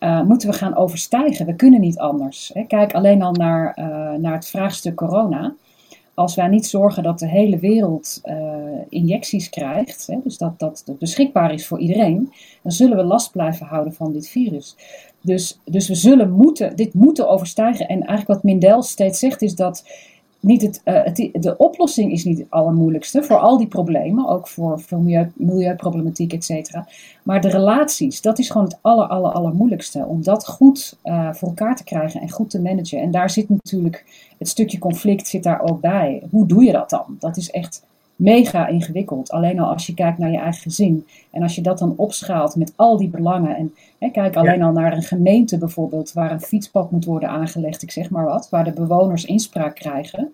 [0.00, 1.46] uh, moeten we gaan overstijgen.
[1.46, 2.50] We kunnen niet anders.
[2.54, 2.62] Hè.
[2.62, 5.54] Kijk alleen al naar, uh, naar het vraagstuk corona
[6.14, 8.20] als wij niet zorgen dat de hele wereld
[8.88, 13.66] injecties krijgt, hè, dus dat dat beschikbaar is voor iedereen, dan zullen we last blijven
[13.66, 14.76] houden van dit virus.
[15.28, 17.88] Dus, dus we zullen moeten, dit moeten overstijgen.
[17.88, 19.84] En eigenlijk wat Mindel steeds zegt is dat
[20.40, 24.48] niet het, uh, het, de oplossing is niet het allermoeilijkste voor al die problemen, ook
[24.48, 26.88] voor, voor milieu, milieuproblematiek, et cetera.
[27.22, 30.04] Maar de relaties, dat is gewoon het aller, aller, allermoeilijkste.
[30.06, 33.00] Om dat goed uh, voor elkaar te krijgen en goed te managen.
[33.00, 34.04] En daar zit natuurlijk
[34.38, 36.22] het stukje conflict zit daar ook bij.
[36.30, 37.16] Hoe doe je dat dan?
[37.18, 37.82] Dat is echt
[38.18, 39.30] mega ingewikkeld.
[39.30, 41.06] Alleen al als je kijkt naar je eigen gezin.
[41.30, 43.56] En als je dat dan opschaalt met al die belangen.
[43.56, 47.82] En hè, kijk alleen al naar een gemeente bijvoorbeeld, waar een fietspad moet worden aangelegd,
[47.82, 50.32] ik zeg maar wat, waar de bewoners inspraak krijgen.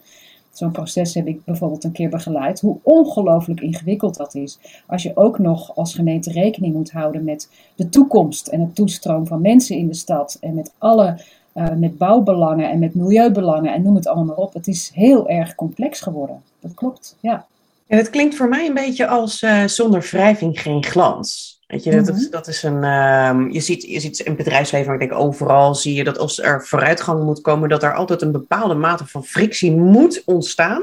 [0.53, 2.61] Zo'n proces heb ik bijvoorbeeld een keer begeleid.
[2.61, 4.59] Hoe ongelooflijk ingewikkeld dat is.
[4.87, 9.27] Als je ook nog als gemeente rekening moet houden met de toekomst en het toestroom
[9.27, 10.39] van mensen in de stad.
[10.41, 11.21] En met alle
[11.55, 14.55] uh, met bouwbelangen en met milieubelangen en noem het allemaal op.
[14.55, 16.43] Het is heel erg complex geworden.
[16.61, 17.47] Dat klopt, ja.
[17.95, 21.59] En het klinkt voor mij een beetje als uh, zonder wrijving geen glans.
[21.67, 22.31] Weet je, dat, is, mhm.
[22.31, 22.83] dat is een.
[22.83, 26.19] Uh, je, ziet, je ziet in het bedrijfsleven, maar ik denk overal zie je dat
[26.19, 30.83] als er vooruitgang moet komen, dat er altijd een bepaalde mate van frictie moet ontstaan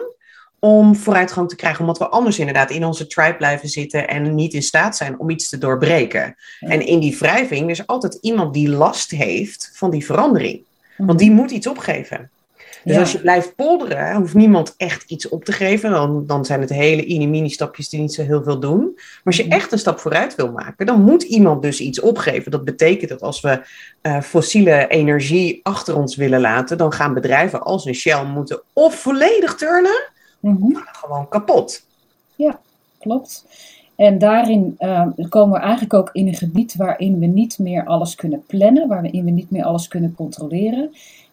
[0.59, 1.79] om vooruitgang te krijgen.
[1.79, 5.29] Omdat we anders inderdaad in onze tribe blijven zitten en niet in staat zijn om
[5.29, 6.35] iets te doorbreken.
[6.59, 10.63] En in die wrijving is altijd iemand die last heeft van die verandering.
[10.97, 11.17] Want mhm.
[11.17, 12.29] die moet iets opgeven.
[12.83, 15.91] Dus als je blijft polderen, hoeft niemand echt iets op te geven.
[15.91, 18.91] Dan, dan zijn het hele mini stapjes die niet zo heel veel doen.
[18.95, 19.51] Maar als je mhm.
[19.51, 22.51] echt een stap vooruit wil maken, dan moet iemand dus iets opgeven.
[22.51, 23.61] Dat betekent dat als we
[24.01, 28.95] uh, fossiele energie achter ons willen laten, dan gaan bedrijven als een Shell moeten of
[28.95, 31.85] volledig turnen, mm gewoon kapot.
[32.35, 32.59] Ja,
[32.99, 33.45] klopt.
[33.95, 38.15] En daarin uh, komen we eigenlijk ook in een gebied waarin we niet meer alles
[38.15, 40.91] kunnen plannen, waarin we niet meer alles kunnen controleren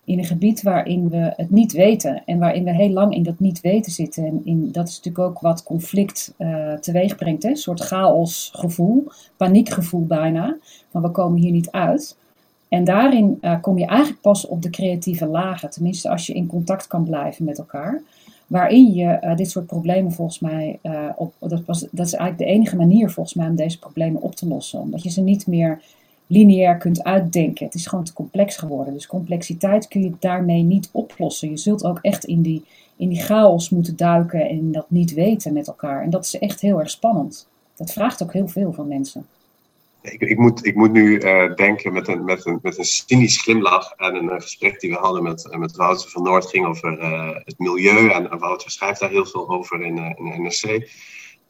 [0.09, 3.39] in een gebied waarin we het niet weten en waarin we heel lang in dat
[3.39, 4.25] niet weten zitten.
[4.27, 7.49] En in, dat is natuurlijk ook wat conflict uh, teweeg brengt, hè?
[7.49, 9.05] een soort chaosgevoel,
[9.37, 10.57] paniekgevoel bijna,
[10.91, 12.17] van we komen hier niet uit.
[12.69, 16.47] En daarin uh, kom je eigenlijk pas op de creatieve lagen, tenminste als je in
[16.47, 18.03] contact kan blijven met elkaar.
[18.47, 20.79] Waarin je uh, dit soort problemen volgens mij,
[21.17, 24.35] op, dat, was, dat is eigenlijk de enige manier volgens mij om deze problemen op
[24.35, 24.81] te lossen.
[24.81, 25.83] Omdat je ze niet meer
[26.29, 27.65] lineair kunt uitdenken.
[27.65, 28.95] Het is gewoon te complex geworden.
[28.95, 31.51] Dus complexiteit kun je daarmee niet oplossen.
[31.51, 32.65] Je zult ook echt in die,
[32.97, 36.03] in die chaos moeten duiken en dat niet weten met elkaar.
[36.03, 37.49] En dat is echt heel erg spannend.
[37.77, 39.27] Dat vraagt ook heel veel van mensen.
[40.03, 43.43] Ik, ik, moet, ik moet nu uh, denken met een, met, een, met een cynisch
[43.43, 46.47] glimlach aan een uh, gesprek die we hadden met, uh, met Wouter van Noord.
[46.47, 47.01] ging over
[47.45, 50.91] het milieu en Wouter schrijft daar heel veel over in, in NRC.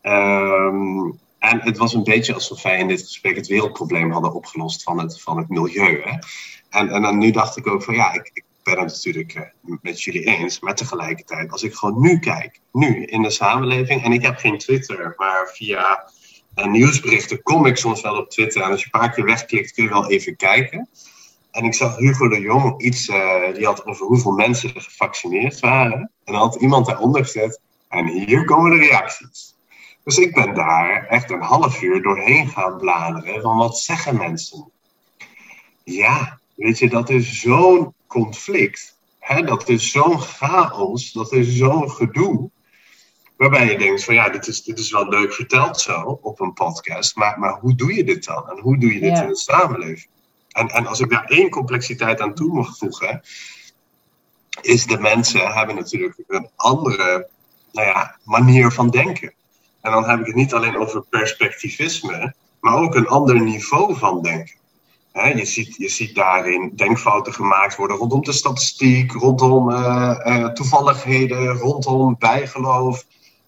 [0.03, 4.83] Um, en het was een beetje alsof wij in dit gesprek het wereldprobleem hadden opgelost
[4.83, 6.03] van het, van het milieu.
[6.03, 6.19] Hè?
[6.71, 10.03] En, en dan nu dacht ik ook van ja, ik, ben het natuurlijk uh, met
[10.03, 10.61] jullie eens.
[10.61, 14.05] Maar tegelijkertijd, als ik gewoon nu kijk, nu in de samenleving.
[14.05, 16.11] En ik heb geen Twitter, maar via
[16.57, 18.63] uh, nieuwsberichten kom ik soms wel op Twitter.
[18.63, 20.89] En als je een paar keer wegklikt, kun je wel even kijken.
[21.51, 25.61] En ik zag Hugo de Jong iets, uh, die had over hoeveel mensen er gevaccineerd
[25.61, 26.11] waren.
[26.25, 27.61] En dan had iemand daaronder gezet.
[27.89, 29.57] En hier komen de reacties.
[30.09, 33.43] Dus ik ben daar echt een half uur doorheen gaan bladeren.
[33.43, 34.71] Van wat zeggen mensen?
[35.85, 38.99] Ja, weet je, dat is zo'n conflict.
[39.19, 39.43] Hè?
[39.43, 41.13] Dat is zo'n chaos.
[41.13, 42.51] Dat is zo'n gedoe.
[43.37, 46.53] Waarbij je denkt van ja, dit is, dit is wel leuk verteld zo op een
[46.53, 47.17] podcast.
[47.17, 48.51] Maar, maar hoe doe je dit dan?
[48.51, 49.23] En hoe doe je dit Ja.
[49.23, 50.09] in de samenleving?
[50.49, 53.23] En, en als ik daar één complexiteit aan toe mag voegen,
[54.61, 57.29] is de mensen hebben natuurlijk een andere
[57.73, 59.33] nou ja, manier van denken.
[59.81, 64.23] En dan heb ik het niet alleen over perspectivisme, maar ook een ander niveau van
[64.23, 64.57] denken.
[65.13, 71.53] Je, ziet, je ziet daarin denkfouten gemaakt worden rondom de statistiek, rondom eh, eh, toevalligheden,
[71.53, 73.07] rondom bijgeloof.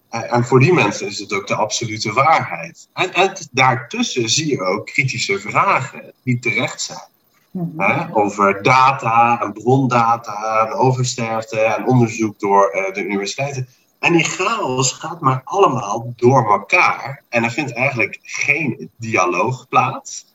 [0.09, 2.87] Eh, en voor die mensen is het ook de absolute waarheid.
[2.93, 7.09] En, en daartussen zie je ook kritische vragen die terecht zijn.
[7.51, 8.13] Mhm.
[8.13, 13.67] Over data en brondata en oversterfte en onderzoek door de universiteiten.
[14.01, 17.23] En die chaos gaat maar allemaal door elkaar.
[17.29, 20.25] En er vindt eigenlijk geen dialoog plaats.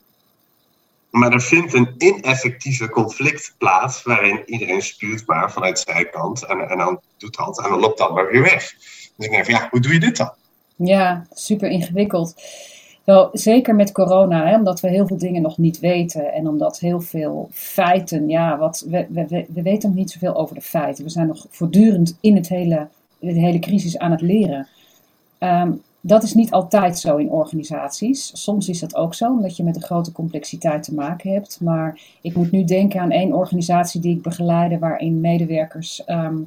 [1.09, 6.45] Maar er vindt een ineffectieve conflict plaats waarin iedereen spuurt maar vanuit zijn kant.
[6.45, 8.73] En, en dan doet dat en dan loopt dat maar weer weg.
[9.17, 10.31] Dus ik denk van ja, hoe doe je dit dan?
[10.75, 12.35] Ja, super ingewikkeld.
[13.03, 16.79] Wel, zeker met corona, hè, omdat we heel veel dingen nog niet weten en omdat
[16.79, 20.61] heel veel feiten, ja, wat, we, we, we- we weten nog niet zoveel over de
[20.61, 21.03] feiten.
[21.03, 22.87] We zijn nog voortdurend in het hele,
[23.19, 24.67] de hele crisis aan het leren.
[25.37, 28.43] Ehm, dat is niet altijd zo in organisaties.
[28.43, 31.59] Soms is dat ook zo, omdat je met een grote complexiteit te maken hebt.
[31.61, 36.37] Maar ik moet nu denken aan één organisatie die ik begeleide, waarin medewerkers ehm,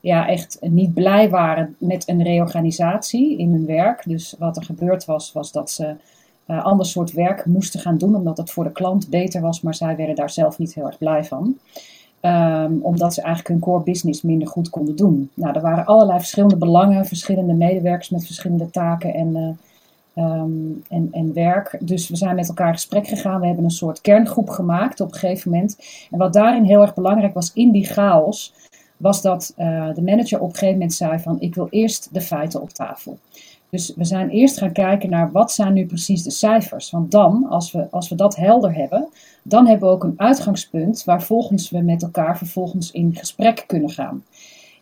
[0.00, 4.02] ja, echt niet blij waren met een reorganisatie in hun werk.
[4.06, 5.94] Dus wat er gebeurd was, was dat ze
[6.46, 9.74] eh ander soort werk moesten gaan doen, omdat het voor de klant beter was, maar
[9.74, 11.58] zij werden daar zelf niet heel erg blij van.
[12.22, 15.30] Ehm, omdat ze eigenlijk hun core business minder goed konden doen.
[15.34, 19.58] Nou, er waren allerlei verschillende belangen, verschillende medewerkers met verschillende taken en,
[20.14, 20.50] ehm,
[20.88, 21.76] en, en werk.
[21.80, 23.40] Dus we zijn met elkaar in gesprek gegaan.
[23.40, 25.78] We hebben een soort kerngroep gemaakt op een gegeven moment.
[26.10, 28.54] En wat daarin heel erg belangrijk was in die chaos,
[28.96, 32.20] was dat eh, de manager op een gegeven moment zei van ik wil eerst de
[32.20, 33.18] feiten op tafel.
[33.72, 36.90] Dus we zijn eerst gaan kijken naar wat zijn nu precies de cijfers.
[36.90, 39.08] Want dan, als we, als we dat helder hebben,
[39.42, 43.90] dan hebben we ook een uitgangspunt waar volgens we met elkaar vervolgens in gesprek kunnen
[43.90, 44.24] gaan.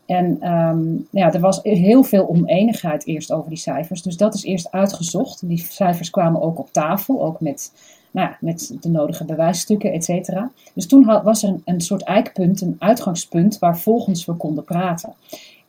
[0.07, 4.03] En ehm, ja, er was heel veel oneenigheid eerst over die cijfers.
[4.03, 5.49] Dus dat is eerst uitgezocht.
[5.49, 7.73] Die cijfers kwamen ook op tafel, ook met,
[8.11, 10.51] nou, met de nodige bewijsstukken, et cetera.
[10.75, 15.15] Dus toen was er een, een soort eikpunt, een uitgangspunt waar volgens we konden praten.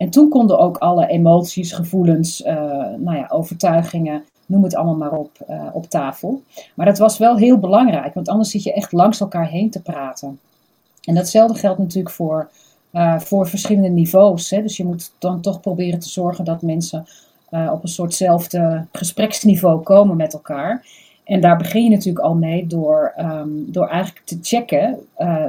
[0.02, 2.56] En toen konden ook alle emoties, gevoelens, eh,
[2.98, 6.42] nou ja, overtuigingen, noem het allemaal maar op, eh, op tafel.
[6.76, 9.82] Maar dat was wel heel belangrijk, want anders zit je echt langs elkaar heen te
[9.82, 10.40] praten.
[11.04, 12.50] En datzelfde geldt natuurlijk voor,
[12.92, 14.50] eh, voor verschillende niveaus.
[14.50, 14.62] Hè?
[14.62, 17.06] Dus je moet dan toch proberen te zorgen dat mensen
[17.72, 20.86] op een soortzelfde gespreksniveau komen met elkaar.
[21.24, 25.00] En daar begin je natuurlijk al mee door, ehm, door eigenlijk te checken,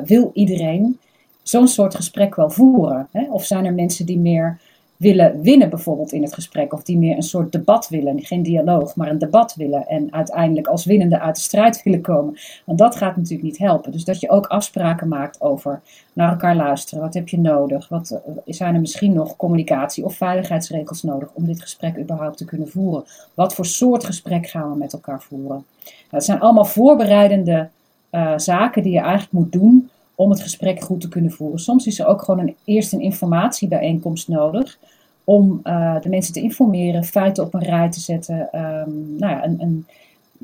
[0.04, 0.98] wil iedereen
[1.42, 3.08] zo'n soort gesprek wel voeren?
[3.12, 3.26] Hè?
[3.30, 4.58] Of zijn er mensen die meer
[5.02, 8.96] willen winnen bijvoorbeeld in het gesprek, of die meer een soort debat willen, geen dialoog,
[8.96, 12.38] maar een debat willen en uiteindelijk als winnende uit de strijd willen komen?
[12.64, 13.92] Want dat gaat natuurlijk niet helpen.
[13.92, 15.80] Dus dat je ook afspraken maakt over
[16.12, 17.04] naar elkaar luisteren.
[17.04, 17.88] Wat heb je nodig?
[17.88, 22.44] Wat eh, zijn er misschien nog communicatie of veiligheidsregels nodig om dit gesprek überhaupt te
[22.44, 23.04] kunnen voeren?
[23.34, 25.64] Wat voor soort gesprek gaan we met elkaar voeren?
[25.84, 27.68] Nou, dat zijn allemaal voorbereidende
[28.10, 31.58] eh, zaken die je eigenlijk moet doen om het gesprek goed te kunnen voeren.
[31.58, 34.78] Soms is er ook gewoon een, eerst een informatiebijeenkomst nodig
[35.24, 39.44] om eh, de mensen te informeren, feiten op een rij te zetten, ehm, nou ja,
[39.44, 39.86] een, een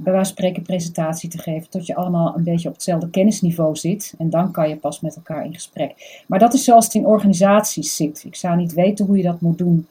[0.02, 4.14] bij wijze spreken presentatie te geven, tot je allemaal een beetje op hetzelfde kennisniveau zit.
[4.18, 6.22] En dan kan je pas met elkaar in gesprek.
[6.26, 8.24] Maar dat is zoals het in organisaties zit.
[8.26, 9.86] Ik zou niet weten hoe je dat moet doen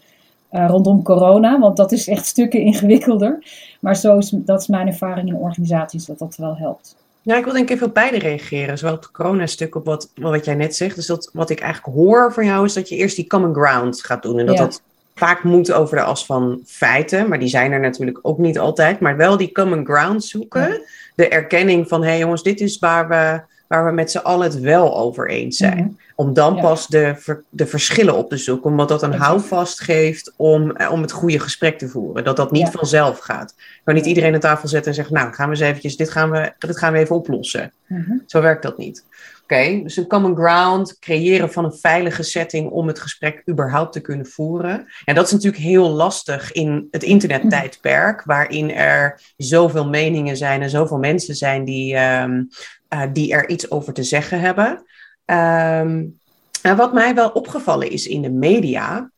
[0.50, 3.44] eh, rondom corona, want dat is echt stukken ingewikkelder.
[3.80, 6.96] Maar zo is, dat is mijn ervaring in organisaties, dat dat wel helpt.
[7.28, 8.78] Ja, ik wil denk ik even op beide reageren.
[8.78, 10.96] Zowel op het corona-stuk op wat, wat jij net zegt.
[10.96, 14.04] Dus dat, wat ik eigenlijk hoor van jou is dat je eerst die common ground
[14.04, 14.40] gaat doen.
[14.40, 14.64] En dat Ja.
[14.64, 14.82] dat
[15.16, 17.30] vaak moet over de as van feiten.
[17.30, 19.00] Maar die zijn er natuurlijk ook niet altijd.
[19.00, 20.62] Maar wel die common ground zoeken.
[20.62, 20.80] Ja.
[21.16, 24.48] De erkenning van, hé hey jongens, dit is waar we, waar we met z'n allen
[24.48, 25.78] het wel over eens zijn.
[25.78, 25.90] Mhm.
[26.16, 26.62] Om dan Ja.
[26.62, 27.16] pas de,
[27.50, 28.70] de verschillen op te zoeken.
[28.70, 29.28] Omdat dat een Exact.
[29.30, 32.24] houvast geeft om, eh, om het goede gesprek te voeren.
[32.24, 32.72] Dat dat niet Ja.
[32.72, 33.56] vanzelf gaat.
[33.84, 36.32] Maar niet iedereen aan tafel zetten en zeggen, nou gaan we eens eventjes, dit gaan
[36.32, 37.72] we, dit gaan we even oplossen.
[37.88, 38.12] Mhm.
[38.26, 39.06] Zo werkt dat niet.
[39.44, 44.00] Oké, dus een common ground, creëren van een veilige setting om het gesprek überhaupt te
[44.00, 44.86] kunnen voeren.
[45.06, 50.70] En dat is natuurlijk heel lastig in het internettijdperk, waarin er zoveel meningen zijn en
[50.70, 52.44] zoveel mensen zijn die, ehm,
[52.88, 54.86] eh, die er iets over te zeggen hebben.
[55.26, 56.20] Um,
[56.62, 59.12] wat mij wel opgevallen is in de media,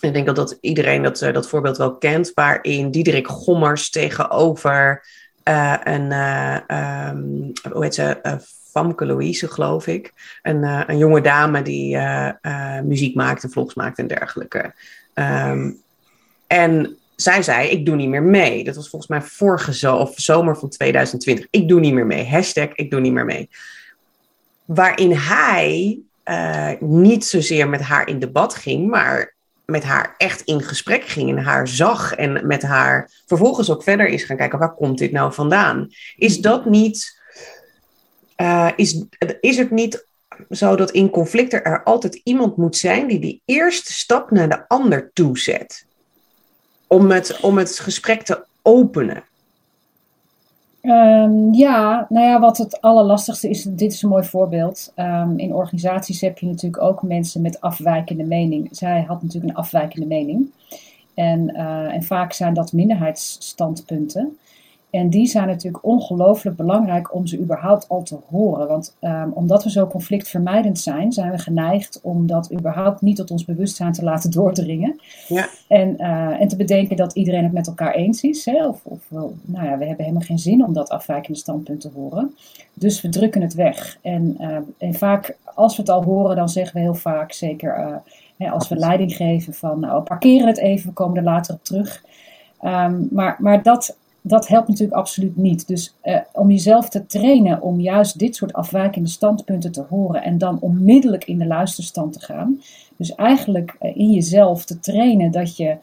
[0.00, 5.06] ik denk dat, dat iedereen dat, uh, dat voorbeeld wel kent, waarin Diederik Gommers tegenover
[5.44, 6.12] uh, een,
[6.76, 8.40] um, hoe heet ze,
[8.76, 10.12] Famke Louise, geloof ik.
[10.42, 14.74] Een, uh, een jonge dame die uh, uh, muziek maakt en vlogs maakt en dergelijke.
[15.14, 15.80] Um,
[16.46, 18.64] en zij zei, ik doe niet meer mee.
[18.64, 21.46] Dat was volgens mij vorige zo of zomer van 2020.
[21.50, 22.26] Ik doe niet meer mee.
[22.26, 23.48] Hashtag, ik doe niet meer mee.
[24.64, 26.00] Waarin hij
[26.80, 31.44] niet zozeer met haar in debat ging, maar met haar echt in gesprek ging en
[31.44, 35.32] haar zag en met haar vervolgens ook verder is gaan kijken, waar komt dit nou
[35.32, 35.88] vandaan?
[36.16, 37.20] Is dat niet
[38.36, 39.04] uh, is,
[39.40, 40.06] is het niet
[40.50, 44.68] zo dat in conflicten er altijd iemand moet zijn die die eerste stap naar de
[44.68, 45.85] ander toezet?
[46.86, 49.24] Om het, om het gesprek te openen.
[50.82, 54.92] Um, ja, nou ja, wat het allerlastigste is, dit is een mooi voorbeeld.
[54.96, 58.68] Um, in organisaties heb je natuurlijk ook mensen met afwijkende mening.
[58.70, 60.50] Zij had natuurlijk een afwijkende mening.
[61.14, 64.38] En, uh, en vaak zijn dat minderheidsstandpunten.
[64.90, 68.68] En die zijn natuurlijk ongelooflijk belangrijk om ze überhaupt al te horen.
[68.68, 73.30] Want um, omdat we zo conflictvermijdend zijn, zijn we geneigd om dat überhaupt niet tot
[73.30, 75.00] ons bewustzijn te laten doordringen.
[75.28, 75.48] Ja.
[75.68, 78.44] En, uh, en te bedenken dat iedereen het met elkaar eens is.
[78.44, 78.66] Hè?
[78.66, 82.34] Of, of nou ja, we hebben helemaal geen zin om dat afwijkende standpunt te horen.
[82.74, 83.98] Dus we drukken het weg.
[84.02, 87.78] En, uh, en vaak, als we het al horen, dan zeggen we heel vaak, zeker
[87.78, 87.96] uh,
[88.36, 91.64] hè, als we leiding geven van, nou, parkeren het even, we komen er later op
[91.64, 92.04] terug.
[92.62, 93.96] Um, maar, maar dat
[94.28, 95.66] dat helpt natuurlijk absoluut niet.
[95.66, 100.38] Dus eh, om jezelf te trainen om juist dit soort afwijkende standpunten te horen en
[100.38, 102.60] dan onmiddellijk in de luisterstand te gaan.
[102.96, 105.76] Dus eigenlijk eh, in jezelf te trainen dat je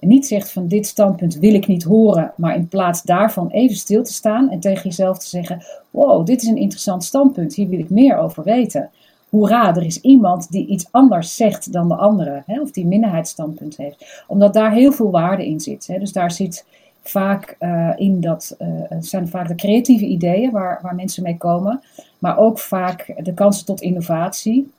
[0.00, 4.02] niet zegt van dit standpunt wil ik niet horen, maar in plaats daarvan even stil
[4.02, 7.78] te staan en tegen jezelf te zeggen: wow, dit is een interessant standpunt, hier wil
[7.78, 8.90] ik meer over weten.
[9.28, 13.76] Hoera, er is iemand die iets anders zegt dan de andere, hè, of die minderheidsstandpunt
[13.76, 14.24] heeft.
[14.26, 15.86] Omdat daar heel veel waarde in zit.
[15.86, 15.98] Hè.
[15.98, 16.64] Dus daar zit
[17.08, 18.68] vaak uh, in dat, uh,
[19.00, 21.82] zijn vaak de creatieve ideeën waar, waar mensen mee komen,
[22.18, 24.72] maar ook vaak de kansen tot innovatie.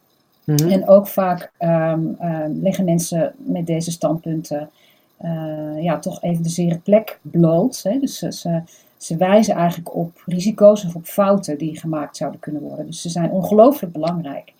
[0.44, 0.70] Mm-hmm.
[0.70, 4.70] En ook vaak um, uh, leggen mensen met deze standpunten
[5.80, 7.84] ja, toch even de zere plek bloot.
[7.84, 8.00] Hè?
[8.00, 8.62] Dus ze,
[8.98, 12.86] ze wijzen eigenlijk op risico's of op fouten die gemaakt zouden kunnen worden.
[12.86, 14.54] Dus ze zijn ongelooflijk belangrijk.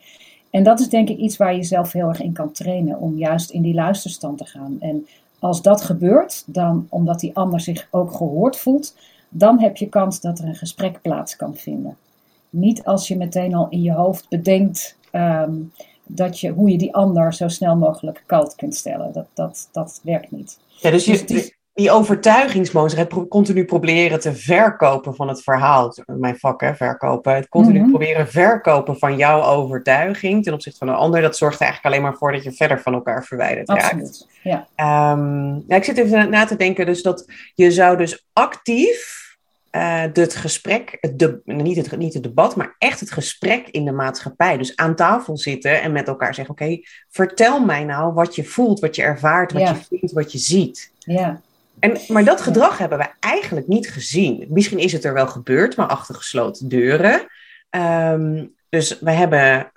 [0.50, 3.18] En dat is denk ik iets waar je jezelf heel erg in kan trainen om
[3.18, 4.78] juist in die luisterstand te gaan.
[4.80, 5.08] En
[5.40, 8.96] als dat gebeurt, dan omdat die ander zich ook gehoord voelt,
[9.30, 11.98] dan heb je kans dat er een gesprek plaats kan vinden.
[12.50, 15.72] Niet als je meteen al in je hoofd bedenkt um,
[16.06, 19.14] dat je, hoe je die ander zo snel mogelijk koud kunt stellen.
[19.14, 20.60] Dat, dat, dat werkt niet.
[20.82, 21.56] Ja, dus, je, dus die
[21.88, 25.94] overtuigingsmodus, het continu proberen te verkopen van het verhaal.
[26.06, 27.36] Mijn vak, hè, verkopen.
[27.36, 27.90] Het continu mm-hmm.
[27.90, 31.22] proberen verkopen van jouw overtuiging ten opzichte van een ander.
[31.22, 34.68] Dat zorgt er eigenlijk alleen maar voor dat je verder van elkaar verwijderd Absoluut, raakt.
[34.76, 35.12] Ja.
[35.12, 39.20] Um, ja, ik zit even na te denken, dus dat je zou dus actief
[39.72, 43.86] uh, het gesprek, het de, niet, het, niet het debat, maar echt het gesprek in
[43.86, 44.58] de maatschappij.
[44.58, 48.80] Dus aan tafel zitten en met elkaar zeggen: Oké, vertel mij nou wat je voelt,
[48.80, 49.70] wat je ervaart, wat ja.
[49.70, 50.92] je vindt, wat je ziet.
[50.98, 51.42] Ja.
[51.80, 54.46] En, maar dat gedrag hebben we eigenlijk niet gezien.
[54.50, 57.28] Misschien is het er wel gebeurd, maar achter gesloten deuren.
[57.70, 59.72] Um, dus we hebben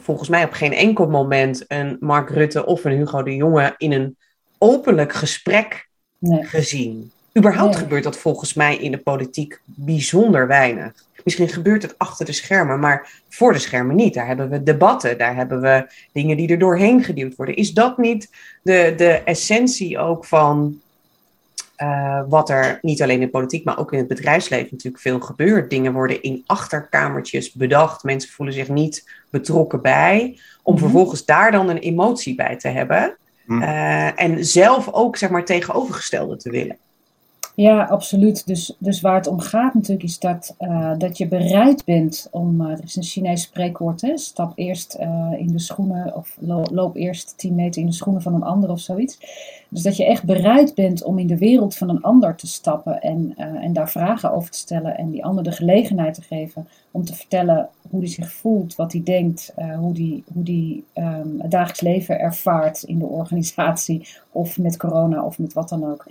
[0.00, 3.92] volgens mij op geen enkel moment een Mark Rutte of een Hugo de Jonge in
[3.92, 4.16] een
[4.58, 6.44] openlijk gesprek nee.
[6.44, 7.10] gezien.
[7.38, 7.82] Überhaupt nee.
[7.82, 10.92] gebeurt dat volgens mij in de politiek bijzonder weinig.
[11.24, 14.14] Misschien gebeurt het achter de schermen, maar voor de schermen niet.
[14.14, 17.56] Daar hebben we debatten, daar hebben we dingen die er doorheen geduwd worden.
[17.56, 18.30] Is dat niet
[18.62, 20.80] de, de essentie ook van
[21.82, 25.70] uh, wat er niet alleen in politiek, maar ook in het bedrijfsleven natuurlijk veel gebeurt.
[25.70, 28.02] Dingen worden in achterkamertjes bedacht.
[28.02, 30.38] Mensen voelen zich niet betrokken bij.
[30.62, 30.88] Om mm-hmm.
[30.88, 33.16] vervolgens daar dan een emotie bij te hebben.
[33.46, 33.62] Mm.
[33.62, 36.76] Uh, en zelf ook zeg maar tegenovergestelde te willen.
[37.58, 38.46] Ja, absoluut.
[38.46, 42.60] Dus, dus waar het om gaat natuurlijk is dat, uh, dat je bereid bent om,
[42.60, 46.62] uh, er is een Chinees spreekwoord, hè, stap eerst uh, in de schoenen of lo
[46.72, 49.18] loop eerst 10 meter in de schoenen van een ander of zoiets.
[49.68, 53.00] Dus dat je echt bereid bent om in de wereld van een ander te stappen
[53.00, 57.04] en, en daar vragen over te stellen en die ander de gelegenheid te geven om
[57.04, 61.50] te vertellen hoe hij zich voelt, wat hij denkt, hoe die, hoe die um, het
[61.50, 66.06] dagelijks leven ervaart in de organisatie of met corona of met wat dan ook.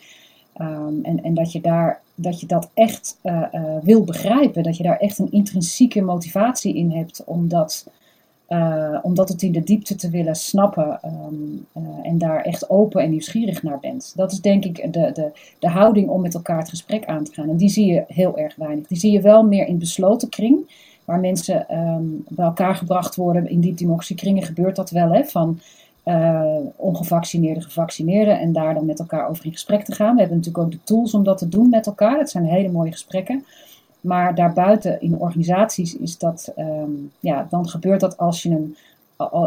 [0.58, 4.78] Ehm, en, en dat je daar dat je dat echt uh, uh, wil begrijpen, dat
[4.78, 7.89] je daar echt een intrinsieke motivatie in hebt om dat,
[8.49, 11.66] uh, om dat het in de diepte te willen snappen um,
[12.03, 14.14] en daar echt open en nieuwsgierig naar bent.
[14.16, 17.34] Dat is denk ik de, de, de houding om met elkaar het gesprek aan te
[17.34, 17.49] gaan.
[17.49, 18.88] En die zie je heel erg weinig.
[18.88, 23.49] Die zie je wel meer in besloten kring, waar mensen um, bij elkaar gebracht worden.
[23.49, 25.60] In diepdemocratiekringen gebeurt dat wel, hè, van
[26.08, 30.14] uh, ongevaccineerden, gevaccineerden en daar dan met elkaar over in gesprek te gaan.
[30.14, 32.18] We hebben natuurlijk ook de tools om dat te doen met elkaar.
[32.18, 33.45] Dat zijn hele mooie gesprekken.
[34.01, 38.76] Maar daarbuiten in organisaties is dat, um, ja, dan gebeurt dat als je een,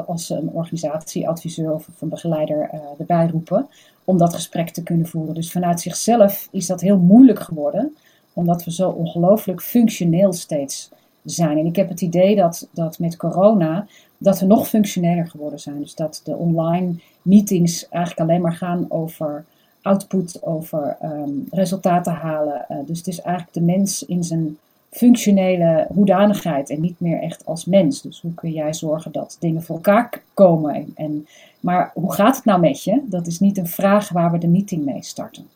[0.06, 3.66] als een organisatieadviseur of een begeleider uh, erbij roepen
[4.04, 5.34] om dat gesprek te kunnen voeren.
[5.34, 7.96] Dus vanuit zichzelf is dat heel moeilijk geworden,
[8.32, 10.90] omdat we zo ongelooflijk functioneel steeds
[11.24, 11.58] zijn.
[11.58, 13.86] En ik heb het idee dat, dat met corona
[14.22, 15.80] dat we nog functioneler geworden zijn.
[15.80, 19.44] Dus dat de online meetings eigenlijk alleen maar gaan over
[19.82, 22.66] output, over um, resultaten halen.
[22.68, 24.58] Uh, dus het is eigenlijk de mens in zijn
[24.90, 28.02] functionele hoedanigheid en niet meer echt als mens.
[28.02, 30.74] Dus hoe kun jij zorgen dat dingen voor elkaar komen?
[30.74, 31.28] En, en,
[31.60, 33.02] maar hoe gaat het nou met je?
[33.04, 35.48] Dat is niet een vraag waar we de meeting mee starten.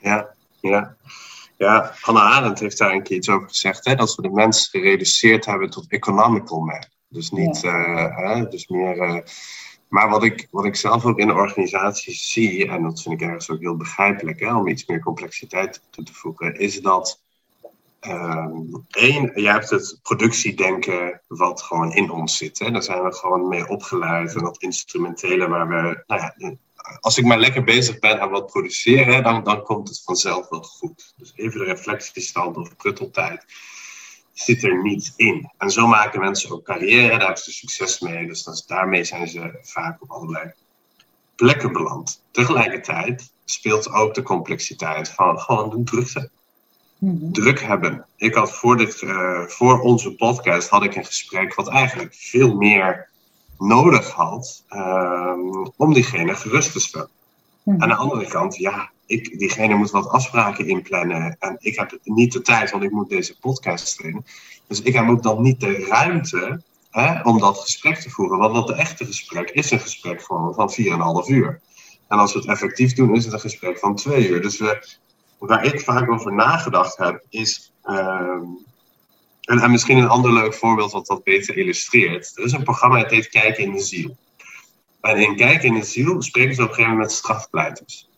[0.00, 0.28] Ja,
[0.60, 0.94] ja.
[1.56, 4.68] Ja, Hannah Arendt heeft daar een keer iets over gezegd, hè, dat we de mens
[4.68, 6.84] gereduceerd hebben tot economical man.
[7.10, 8.10] Dus niet, ja.
[8.14, 8.96] hè, dus meer.
[8.96, 9.18] Uh,
[9.88, 13.26] maar wat ik, wat ik zelf ook in de organisaties zie, en dat vind ik
[13.26, 17.22] ergens ook heel begrijpelijk, hè, om iets meer complexiteit toe te voegen, is dat.
[18.00, 22.58] Um, één, je hebt het productiedenken wat gewoon in ons zit.
[22.58, 22.70] Hè.
[22.70, 24.34] Daar zijn we gewoon mee opgeleid.
[24.34, 26.02] En dat instrumentele waar we.
[26.06, 26.56] Nou ja,
[27.00, 30.62] als ik maar lekker bezig ben aan wat produceren, dan, dan komt het vanzelf wel
[30.62, 31.14] goed.
[31.16, 33.44] Dus even de reflectiestand of prutteltijd
[34.40, 35.50] zit er niet in.
[35.58, 38.26] En zo maken mensen ook carrière, daar hebben ze succes mee.
[38.26, 40.52] Dus dat, daarmee zijn ze vaak op allerlei
[41.34, 42.22] plekken beland.
[42.30, 46.30] Tegelijkertijd speelt ook de complexiteit van gewoon de drukte.
[46.98, 47.32] Mm-hmm.
[47.32, 48.06] Druk hebben.
[48.16, 52.54] Ik had voor, dit, uh, voor onze podcast had ik een gesprek wat eigenlijk veel
[52.54, 53.08] meer
[53.58, 57.10] nodig had um, om diegene gerust te stellen.
[57.62, 57.82] Mm-hmm.
[57.82, 61.36] Aan de andere kant, ja, ik, diegene moet wat afspraken inplannen.
[61.38, 64.24] En ik heb niet de tijd, want ik moet deze podcast trainen.
[64.66, 68.38] Dus ik heb ook dan niet de ruimte hè, om dat gesprek te voeren.
[68.38, 70.70] Want dat echte gesprek is een gesprek van, van
[71.24, 71.60] 4,5 uur.
[72.08, 74.42] En als we het effectief doen, is het een gesprek van 2 uur.
[74.42, 74.62] Dus
[75.38, 77.72] waar ik vaak over nagedacht heb, is.
[77.84, 78.58] Um,
[79.40, 82.32] en, en, misschien een ander leuk voorbeeld wat dat beter illustreert.
[82.34, 84.16] Er is een programma dat heet Kijken in de Ziel.
[85.00, 88.09] En in Kijken in de Ziel spreken ze op een gegeven moment met strafpleiters.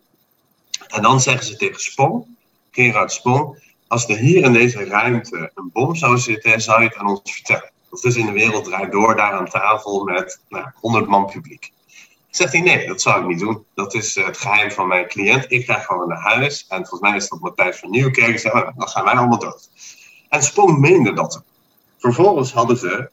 [0.92, 2.26] En dan zeggen ze tegen Spong,
[2.70, 6.96] Gerard Spong, als er hier in deze ruimte een bom zou zitten, zou je het
[6.96, 7.70] aan ons vertellen.
[7.90, 11.72] Dat is in de wereld draait door, daar aan tafel met nou, 100 man publiek.
[12.30, 13.64] Zegt hij, nee, dat zou ik niet doen.
[13.74, 15.44] Dat is het geheim van mijn cliënt.
[15.48, 16.66] Ik ga gewoon naar huis.
[16.68, 18.38] En volgens mij is dat Matthijs van Nieuwkerk.
[18.38, 19.68] Zegt, oh, dan gaan wij allemaal dood.
[20.28, 21.42] En Spong meende dat.
[21.98, 23.10] Vervolgens hadden ze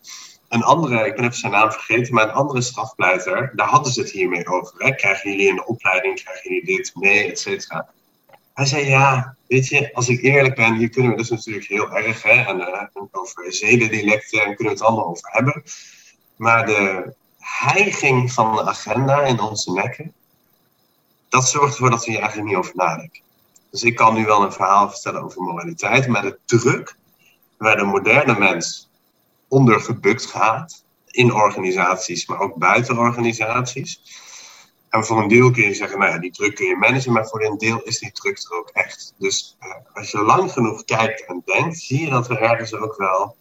[0.49, 4.01] een andere, ik ben even zijn naam vergeten, maar een andere strafpleiter, daar hadden ze
[4.01, 4.73] het hiermee over.
[4.77, 4.95] Hè?
[4.95, 7.89] Krijgen jullie de opleiding, krijgen jullie dit mee, et cetera.
[8.53, 11.91] Hij zei, ja, weet je, als ik eerlijk ben, hier kunnen we dus natuurlijk heel
[11.91, 15.63] erg, hè, en uh, over zedendialecten, en kunnen we het allemaal over hebben.
[16.35, 20.13] Maar de heiging van de agenda in onze nekken,
[21.29, 23.21] dat zorgt ervoor dat we hier eigenlijk niet over nadenken.
[23.71, 26.95] Dus ik kan nu wel een verhaal vertellen over moraliteit, maar de druk
[27.57, 28.88] waar de moderne mens
[29.49, 30.83] onder gebukt gaat.
[31.05, 34.01] In organisaties, maar ook buiten organisaties.
[34.89, 37.27] En voor een deel kun je zeggen, nou ja, die druk kun je managen, maar
[37.27, 39.13] voor een deel is die druk er ook echt.
[39.17, 42.97] Dus uh, als je lang genoeg kijkt en denkt, zie je dat we ergens ook
[42.97, 43.35] wel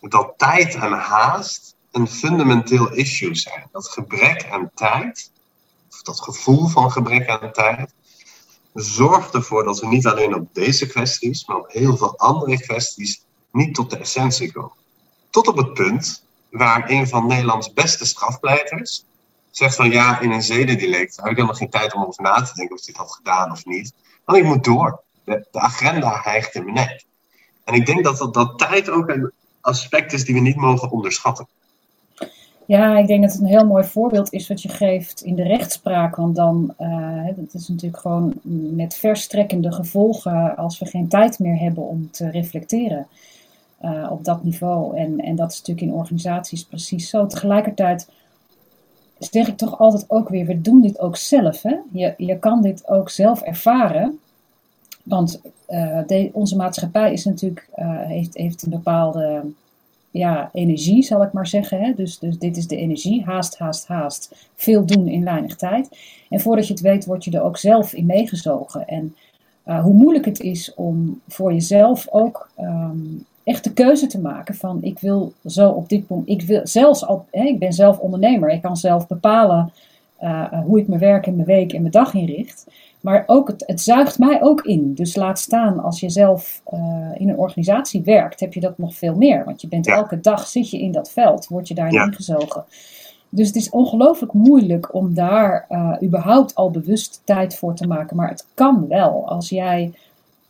[0.00, 3.68] dat tijd en haast een fundamenteel issue zijn.
[3.72, 5.32] Dat gebrek aan tijd,
[5.90, 7.94] of dat gevoel van gebrek aan tijd,
[8.74, 13.24] zorgt ervoor dat we niet alleen op deze kwesties, maar op heel veel andere kwesties
[13.52, 14.76] niet tot de essentie komen.
[15.32, 19.04] Tot op het punt waar een van Nederlands beste strafpleiters
[19.50, 22.54] zegt van ja, in een zedendelict heb ik helemaal geen tijd om over na te
[22.54, 23.92] denken of dit had gedaan of niet.
[24.24, 25.00] Want ik moet door.
[25.24, 27.04] De, agenda hijgt in mijn nek.
[27.64, 31.46] En ik denk dat, dat tijd ook een aspect is die we niet mogen onderschatten.
[32.66, 35.42] Ja, ik denk dat het een heel mooi voorbeeld is wat je geeft in de
[35.42, 36.16] rechtspraak.
[36.16, 38.40] Want dan, uh, dat is natuurlijk gewoon
[38.74, 43.06] met verstrekkende gevolgen als we geen tijd meer hebben om te reflecteren
[43.82, 44.96] uh, op dat niveau.
[44.96, 47.26] En, en dat is natuurlijk in organisaties precies zo.
[47.26, 48.08] Tegelijkertijd
[49.18, 51.62] zeg ik toch altijd ook weer, we doen dit ook zelf.
[51.62, 51.76] Hè?
[51.92, 54.18] Je, je kan dit ook zelf ervaren.
[55.02, 55.40] Want
[56.06, 59.44] de, onze maatschappij is natuurlijk, uh, heeft, heeft een bepaalde
[60.10, 61.80] ja, energie, zal ik maar zeggen.
[61.80, 61.94] Hè?
[61.94, 63.24] Dus, dus dit is de energie.
[63.24, 64.48] Haast, haast, haast.
[64.54, 65.98] Veel doen in weinig tijd.
[66.28, 68.86] En voordat je het weet, word je er ook zelf in meegezogen.
[68.86, 69.16] En
[69.64, 74.78] hoe moeilijk het is om voor jezelf ook um, echt de keuze te maken van
[74.82, 78.50] ik wil zo op dit moment, ik wil zelfs al, hè, ik ben zelf ondernemer,
[78.50, 79.72] ik kan zelf bepalen
[80.20, 82.66] uh, hoe ik mijn werk en mijn week en mijn dag inricht.
[83.00, 84.94] Maar ook het, het zuigt mij ook in.
[84.94, 88.94] Dus laat staan als je zelf uh, in een organisatie werkt, heb je dat nog
[88.94, 89.44] veel meer.
[89.44, 89.94] Want je bent ja.
[89.94, 92.04] elke dag zit je in dat veld, word je daarin ja.
[92.04, 92.64] ingezogen.
[93.28, 98.16] Dus het is ongelooflijk moeilijk om daar uh, überhaupt al bewust tijd voor te maken.
[98.16, 99.28] Maar het kan wel.
[99.28, 99.92] Als jij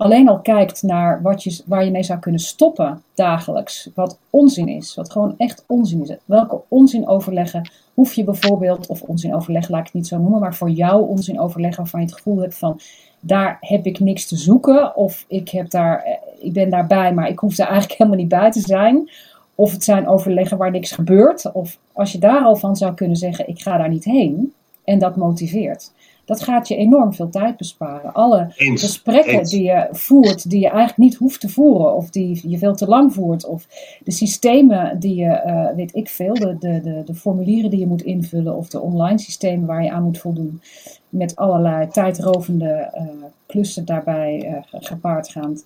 [0.03, 3.91] alleen al kijkt naar wat je, waar je mee zou kunnen stoppen dagelijks.
[3.95, 4.95] Wat onzin is.
[4.95, 6.17] Wat gewoon echt onzin is.
[6.25, 10.41] Welke onzin overleggen hoef je bijvoorbeeld, of onzin overleggen laat ik het niet zo noemen.
[10.41, 12.81] Maar voor jou onzin overleggen waarvan je het gevoel hebt van
[13.21, 14.97] daar heb ik niks te zoeken.
[14.97, 18.51] Of ik, heb daar, ik ben daarbij, maar ik hoef daar eigenlijk helemaal niet bij
[18.51, 19.11] te zijn.
[19.55, 21.53] Of het zijn overleggen waar niks gebeurt.
[21.53, 24.53] Of als je daar al van zou kunnen zeggen, ik ga daar niet heen.
[24.85, 25.93] En dat motiveert.
[26.25, 28.13] Dat gaat je enorm veel tijd besparen.
[28.13, 28.83] Alle Eens.
[28.83, 29.51] gesprekken Eens.
[29.51, 31.95] die je voert, die je eigenlijk niet hoeft te voeren.
[31.95, 33.47] Of die je veel te lang voert.
[33.47, 33.67] Of
[34.05, 37.87] de systemen die je, uh, weet ik veel, de, de, de, de formulieren die je
[37.87, 38.57] moet invullen.
[38.57, 40.61] Of de online systemen waar je aan moet voldoen.
[41.09, 43.03] Met allerlei tijdrovende uh,
[43.47, 45.65] klussen daarbij uh, gepaard gaand.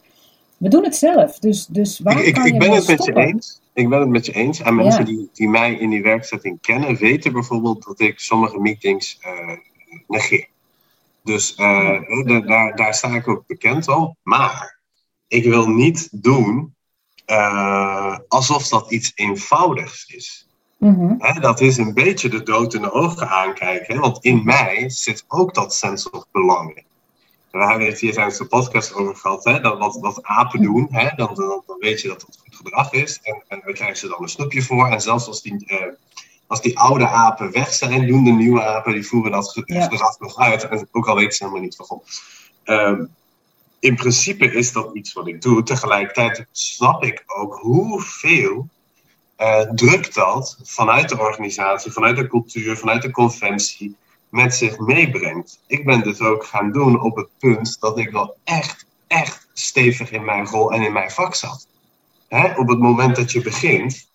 [0.57, 1.39] We doen het zelf.
[1.39, 3.25] Dus, dus waar ik, ik, kan ik je ben mee het met je stoppen?
[3.27, 3.61] eens.
[3.73, 4.61] Ik ben het met je eens.
[4.63, 5.07] En mensen Ja.
[5.07, 9.31] die, die mij in die werkzetting kennen, weten bijvoorbeeld dat ik sommige meetings eh,
[10.07, 10.49] negeer.
[11.23, 14.17] Dus eh, da- daar, daar sta ik ook bekend om.
[14.23, 14.79] Maar
[15.29, 16.75] ik wil niet doen
[17.25, 20.49] eh, alsof dat iets eenvoudigs is.
[20.79, 21.15] Mhm.
[21.19, 23.95] Hè, dat is een beetje de dood in de ogen aankijken.
[23.95, 24.01] Hè?
[24.01, 26.85] Want in mij zit ook dat sense of belonging.
[27.51, 29.45] We hebben het hier tijdens de podcast over gehad.
[29.45, 29.61] Hè?
[29.61, 31.09] Dat wat, wat apen doen, hè?
[31.17, 33.21] Dan, dan, dan weet je dat dat goed gedrag is.
[33.23, 34.87] En, en dan krijgen ze dan een snoepje voor.
[34.89, 35.87] En zelfs als die, eh,
[36.47, 39.83] als die oude apen weg zijn, doen de nieuwe apen, die voeren dat Ja.
[39.83, 40.69] gedrag nog uit.
[40.69, 42.03] En ook al weten ze helemaal niet waarom.
[42.65, 43.05] Ehm,
[43.79, 45.63] in principe is dat iets wat ik doe.
[45.63, 48.69] Tegelijkertijd snap ik ook hoeveel
[49.37, 53.97] eh, druk dat vanuit de organisatie, vanuit de cultuur, vanuit de conventie
[54.29, 55.59] met zich meebrengt.
[55.67, 60.11] Ik ben dit ook gaan doen op het punt dat ik wel echt, echt stevig
[60.11, 61.67] in mijn rol en in mijn vak zat.
[62.29, 62.55] Hè?
[62.59, 64.09] Op het moment dat je begint,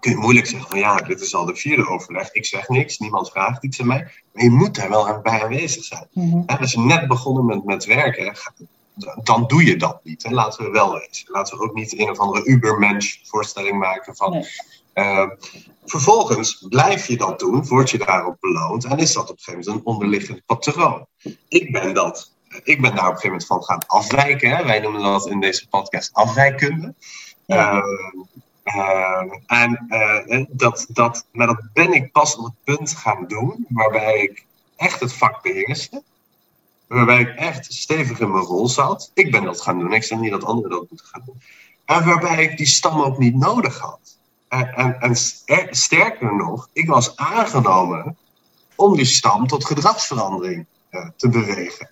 [0.00, 2.32] kun je moeilijk zeggen van ja, dit is al de vierde overleg.
[2.32, 4.10] Ik zeg niks, niemand vraagt iets aan mij.
[4.32, 6.06] Maar je moet daar wel bij aanwezig zijn.
[6.12, 6.42] Mhm.
[6.46, 8.36] Als je net begonnen bent met werken,
[9.22, 10.22] dan doe je dat niet.
[10.22, 10.30] Hè?
[10.30, 11.26] Laten we wel wezen.
[11.26, 14.30] Laten we ook niet een of andere ubermensch voorstelling maken van...
[14.30, 14.44] Nee.
[14.92, 15.28] eh,
[15.84, 19.64] vervolgens blijf je dat doen, word je daarop beloond en is dat op een gegeven
[19.64, 21.06] moment een onderliggend patroon.
[21.48, 22.30] Ik ben dat.
[22.62, 24.56] Ik ben daar op een gegeven moment van gaan afwijken.
[24.56, 24.64] Hè?
[24.64, 26.94] Wij noemen dat in deze podcast afwijkunde.
[27.46, 27.76] Ja.
[27.76, 27.82] Eh,
[28.66, 33.66] eh, en eh, dat, dat, maar dat ben ik pas op het punt gaan doen
[33.68, 34.44] waarbij ik
[34.76, 36.02] echt het vak beheerste.
[36.86, 39.10] Waarbij ik echt stevig in mijn rol zat.
[39.14, 39.92] Ik ben dat gaan doen.
[39.92, 41.40] Ik zeg niet dat anderen dat moeten gaan doen.
[41.84, 44.18] En waarbij ik die stam ook niet nodig had.
[44.48, 48.16] En, en, en ster- sterker nog, ik was aangenomen
[48.74, 51.90] om die stam tot gedragsverandering eh, te bewegen.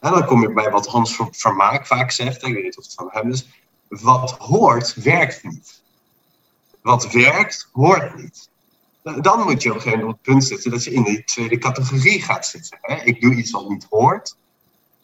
[0.00, 2.46] En dan kom ik bij wat Hans Ver- Vermaak vaak zegt.
[2.46, 3.48] Ik weet niet of het van hem is.
[3.88, 5.81] Wat hoort, werkt niet.
[6.82, 8.50] Wat werkt, hoort niet.
[9.02, 11.02] Nou, Dan moet je op een gegeven moment op het punt zitten dat je in
[11.02, 12.78] die tweede categorie gaat zitten.
[12.80, 13.02] Hè?
[13.04, 14.36] Ik doe iets wat niet hoort,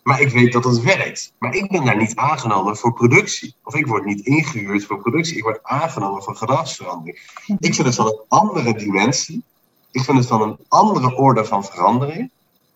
[0.02, 1.32] maar ik weet dat het werkt.
[1.38, 3.54] Maar ik ben daar niet aangenomen voor productie.
[3.64, 5.36] Of ik word niet ingehuurd voor productie.
[5.36, 7.18] Ik word aangenomen voor gedragsverandering.
[7.58, 9.42] Ik vind het van een andere dimensie.
[9.90, 12.30] Ik vind het van een andere orde van verandering.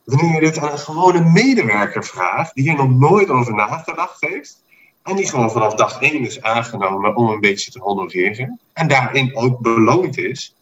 [0.04, 4.62] Wanneer je dit aan een gewone medewerker vraagt, die hier nog nooit over nagedacht heeft.
[5.02, 8.60] En die gewoon vanaf dag één is aangenomen om een beetje te honoreren.
[8.72, 10.54] En daarin ook beloond is.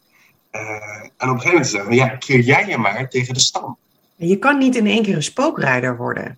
[0.51, 0.61] Eh,
[1.17, 3.77] en op een gegeven moment zeggen, ja, keer jij je maar tegen de stam.
[4.15, 6.37] Je kan niet in één keer een spookrijder worden.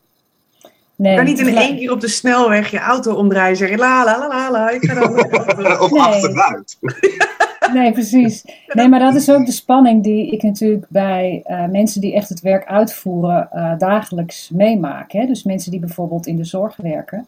[0.96, 3.80] Nee, Je kan niet in één keer op de snelweg je auto omdraaien en zeggen
[3.80, 4.70] la la la la la.
[4.70, 6.02] Ik ga dan of Nee.
[6.02, 6.78] achteruit.
[7.74, 8.46] Nee, precies.
[8.68, 12.30] Nee, maar dat is ook de spanning die ik natuurlijk bij eh, mensen die echt
[12.30, 15.12] het werk uitvoeren eh, dagelijks meemaak.
[15.12, 15.26] Hè?
[15.26, 17.28] Dus mensen die bijvoorbeeld in de zorg werken.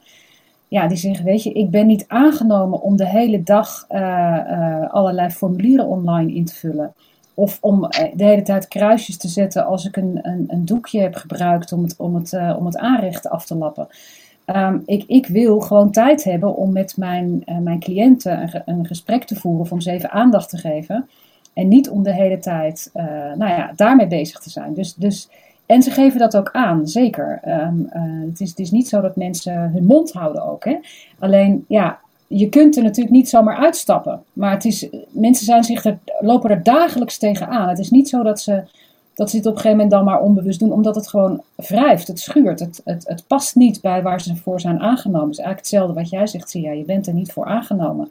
[0.67, 4.89] Ja, die zeggen, weet je, ik ben niet aangenomen om de hele dag eh, eh,
[4.93, 6.93] allerlei formulieren online in te vullen.
[7.33, 11.01] Of om eh, de hele tijd kruisjes te zetten als ik een, een, een doekje
[11.01, 13.87] heb gebruikt om het, om het, om het aanrecht af te lappen.
[14.45, 19.23] Ehm, ik, ik wil gewoon tijd hebben om met mijn, mijn cliënten een, een gesprek
[19.23, 21.09] te voeren of om ze even aandacht te geven.
[21.53, 22.89] En niet om de hele tijd
[23.35, 24.73] nou ja, daarmee bezig te zijn.
[24.73, 25.29] Dus, dus,
[25.65, 27.39] en ze geven dat ook aan, zeker.
[27.43, 30.65] Ehm, eh, het, is, het is niet zo dat mensen hun mond houden ook.
[30.65, 30.77] Hè?
[31.19, 34.23] Alleen, ja, je kunt er natuurlijk niet zomaar uitstappen.
[34.33, 37.69] Maar het is, mensen zijn zich er, lopen er dagelijks tegenaan.
[37.69, 38.63] Het is niet zo dat ze,
[39.13, 42.07] dat ze het op een gegeven moment dan maar onbewust doen, omdat het gewoon wrijft,
[42.07, 42.59] het schuurt.
[42.59, 45.29] Het, het, het past niet bij waar ze voor zijn aangenomen.
[45.29, 46.71] Het is eigenlijk hetzelfde wat jij zegt, Sia.
[46.71, 48.09] Je bent er niet voor aangenomen.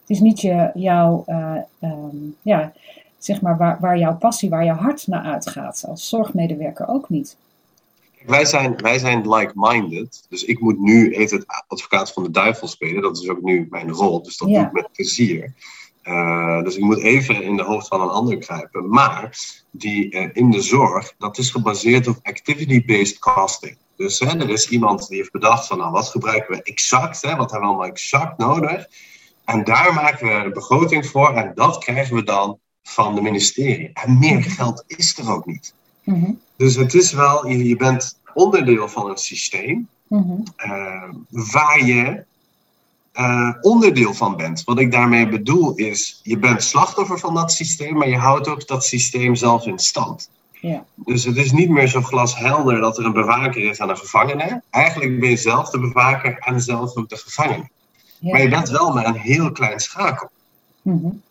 [0.00, 2.72] Het is niet je, jouw, uh, um, ja,
[3.18, 5.84] zeg maar, waar, waar jouw passie, waar jouw hart naar uitgaat.
[5.86, 7.36] Als zorgmedewerker ook niet.
[8.26, 10.26] Wij zijn, wij zijn like-minded.
[10.28, 13.02] Dus ik moet nu even het advocaat van de duivel spelen.
[13.02, 14.22] Dat is ook nu mijn rol.
[14.22, 15.52] Dus dat doe ik met plezier.
[16.04, 18.88] Uh, dus ik moet even in de hoofd van een ander kruipen.
[18.88, 19.38] Maar
[19.70, 23.76] die uh, in de zorg, dat is gebaseerd op activity-based costing.
[23.96, 27.36] Dus hè, er is iemand die heeft bedacht van nou, wat gebruiken we exact, hè,
[27.36, 28.86] wat hebben we allemaal exact nodig.
[29.44, 32.58] En daar maken we een begroting voor en dat krijgen we dan
[32.88, 33.90] van de ministerie.
[33.92, 35.74] En meer geld is er ook niet.
[36.04, 41.84] Mm Dus het is wel, je, je bent onderdeel van een systeem mm uh, waar
[41.84, 42.24] je
[43.14, 44.64] uh, onderdeel van bent.
[44.64, 48.66] Wat ik daarmee bedoel is, je bent slachtoffer van dat systeem, maar je houdt ook
[48.66, 50.30] dat systeem zelf in stand.
[50.60, 50.84] Ja.
[50.94, 54.62] Dus het is niet meer zo glashelder dat er een bewaker is aan een gevangene.
[54.70, 57.68] Eigenlijk ben je zelf de bewaker en zelf ook de gevangene.
[58.20, 60.30] Maar je bent wel maar een heel klein schakel.
[60.82, 61.22] Mm -hmm.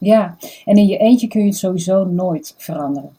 [0.00, 3.10] Ja, en in je eentje kun je het sowieso nooit veranderen.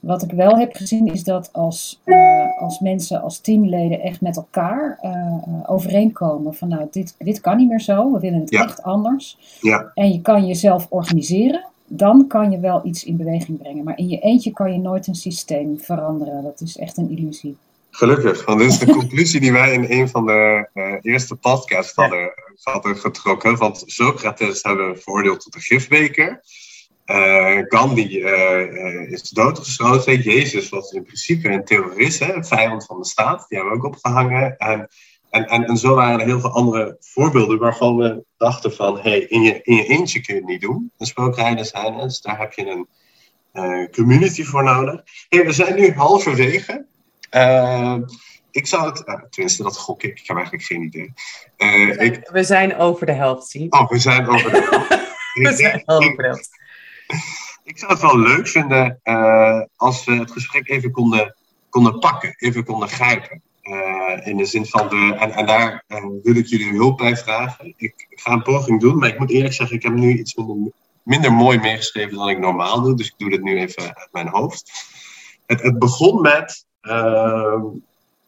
[0.00, 4.36] Wat ik wel heb gezien is dat als, uh, als mensen, als teamleden echt met
[4.36, 8.62] elkaar uh, overeenkomen van nou, dit, dit kan niet meer zo, we willen het ja.
[8.64, 9.58] echt anders.
[9.60, 9.90] Ja.
[9.94, 13.84] En je kan jezelf organiseren, dan kan je wel iets in beweging brengen.
[13.84, 16.42] Maar in je eentje kan je nooit een systeem veranderen.
[16.42, 17.56] Dat is echt een illusie.
[17.94, 21.94] Gelukkig, want dit is de conclusie die wij in een van de uh, eerste podcasts
[21.94, 22.32] hadden,
[22.62, 23.56] hadden getrokken.
[23.56, 26.40] Want Socrates hebben we veroordeeld tot de gifbeker.
[27.06, 30.20] Uh, Gandhi uh, is doodgeschoten.
[30.20, 33.48] Jezus was in principe een terrorist, hè, een vijand van de staat.
[33.48, 34.56] Die hebben we ook opgehangen.
[34.58, 34.88] En,
[35.30, 38.98] en, en, en zo waren er heel veel andere voorbeelden waarvan we dachten van...
[38.98, 41.98] Hey, in, je, in je eentje kun je het niet doen, een spookrijder zijn.
[41.98, 42.86] Dus daar heb je
[43.52, 45.02] een community voor nodig.
[45.28, 46.90] Hey, we zijn nu halverwege.
[48.50, 49.28] Ik zou het...
[49.30, 50.18] tenminste, dat gok ik.
[50.18, 51.12] Ik heb eigenlijk geen idee.
[51.56, 54.88] We zijn, ik, we, zijn, over de helft, zie Oh, we zijn over de helft.
[55.48, 56.50] we zijn over de helft.
[57.64, 61.34] Ik zou het wel leuk vinden uh, als we het gesprek even konden,
[61.68, 63.42] konden pakken, even konden grijpen.
[64.24, 65.14] In de zin van de.
[65.18, 65.84] En, en daar
[66.22, 67.66] wil ik jullie hulp bij vragen.
[67.66, 70.34] Ik, ik, ga een poging doen, maar ik moet eerlijk zeggen, ik heb nu iets
[70.34, 70.72] minder,
[71.02, 72.96] minder mooi meegeschreven dan ik normaal doe.
[72.96, 74.72] Dus ik doe dit nu even uit mijn hoofd.
[75.46, 76.66] Het, het begon met.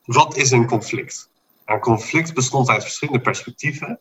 [0.05, 1.29] Wat is een conflict?
[1.65, 3.99] Een conflict bestond uit verschillende perspectieven.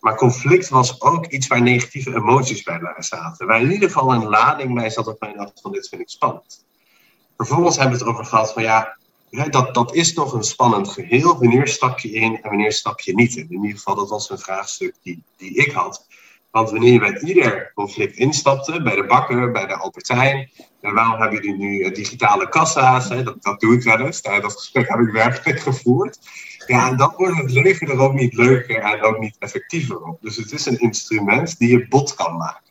[0.00, 3.46] Maar conflict was ook iets waar negatieve emoties bij zaten.
[3.46, 6.08] Waar in ieder geval een lading bij zat op mijn dacht van dit vind ik
[6.08, 6.64] spannend.
[7.36, 8.96] Vervolgens hebben we het over gehad van ja,
[9.50, 11.38] dat, dat is nog een spannend geheel.
[11.38, 13.46] Wanneer stap je in en wanneer stap je niet in?
[13.50, 16.06] In ieder geval, dat was een vraagstuk die, die ik had.
[16.58, 20.50] Want wanneer je bij ieder conflict instapte, bij de bakker, bij de Albertijn,
[20.80, 23.08] en waarom hebben jullie nu digitale kassa's?
[23.08, 23.22] Hè?
[23.22, 24.22] Dat, dat doe ik wel eens.
[24.22, 26.18] Dat gesprek heb ik werkelijk gevoerd.
[26.66, 30.18] Ja, en dan wordt het leven er ook niet leuker en ook niet effectiever op.
[30.20, 32.62] Dus het is een instrument die je bot kan maken.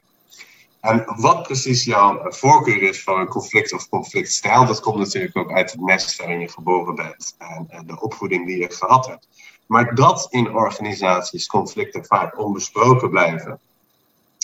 [0.82, 5.52] En wat precies jouw voorkeur is voor een conflict of conflictstijl, dat komt natuurlijk ook
[5.52, 9.28] uit het nest waarin je geboren bent en, en de opvoeding die je gehad hebt.
[9.68, 13.60] Maar dat in organisaties conflicten vaak onbesproken blijven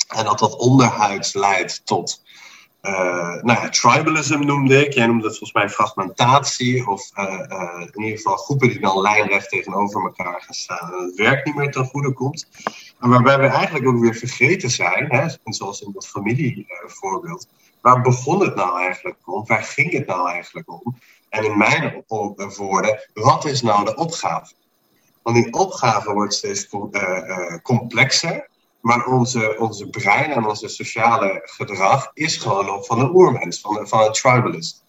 [0.08, 2.22] en dat dat onderhuids leidt tot
[2.84, 4.94] uh, nou ja, tribalism noemde ik.
[4.94, 6.88] Jij noemde het volgens mij fragmentatie.
[6.88, 10.94] Of uh, uh, in ieder geval groepen die dan lijnrecht tegenover elkaar gaan staan.
[10.94, 12.48] En het werk niet meer ten goede komt.
[13.00, 17.48] En waarbij we eigenlijk ook weer vergeten zijn, hè, zoals in dat familievoorbeeld.
[17.82, 19.46] waar begon het nou eigenlijk om?
[19.46, 20.98] Waar ging het nou eigenlijk om?
[21.30, 22.04] En in mijn
[22.58, 24.54] woorden, wat is nou de opgave?
[25.22, 26.70] Want die opgave wordt steeds
[27.62, 28.50] complexer.
[28.84, 33.78] Maar onze, onze brein en onze sociale gedrag is gewoon nog van een oermens, van
[33.78, 34.86] een, van een tribalist.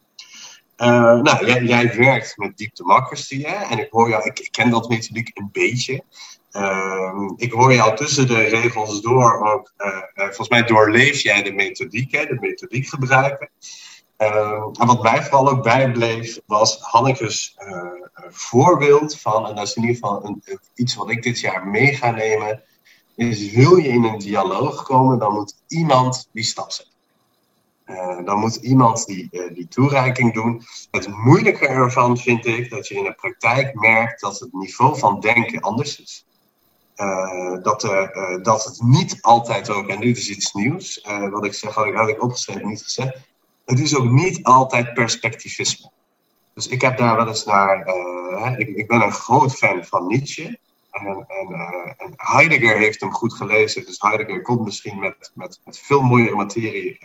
[0.76, 5.30] Uh, nou, jij, werkt met deep democracy, en ik hoor jou, ik, ken dat methodiek
[5.34, 6.05] een beetje.
[6.53, 11.53] Uh, ik hoor jou tussen de regels door ook, uh, volgens mij doorleef jij de
[11.53, 12.26] methodiek, hè?
[12.26, 13.49] de methodiek gebruiken.
[14.16, 17.57] Ehm, en wat mij vooral ook bijbleef, was Hanneke's
[18.28, 20.42] voorbeeld van, en dat is in ieder geval een,
[20.74, 22.62] iets wat ik dit jaar mee ga nemen,
[23.17, 26.93] is wil je in een dialoog komen, dan moet iemand die stap zetten.
[27.87, 30.62] Uh, dan moet iemand die, uh, die toereiking doen.
[30.91, 35.21] Het moeilijke ervan vind ik dat je in de praktijk merkt dat het niveau van
[35.21, 36.27] denken anders is.
[36.97, 37.81] Uh, dat,
[38.43, 41.95] dat het niet altijd ook, en dit is iets nieuws, wat ik zeg, had ik,
[41.95, 43.19] had opgeschreven, niet gezegd.
[43.65, 45.91] Het is ook niet altijd perspectivisme.
[46.55, 47.87] Dus ik heb daar wel eens naar,
[48.59, 50.59] ik, ik ben een groot fan van Nietzsche.
[50.95, 53.84] En, en, uh, en, Heidegger heeft hem goed gelezen.
[53.84, 56.99] Dus Heidegger komt misschien met, met, met veel mooiere materie.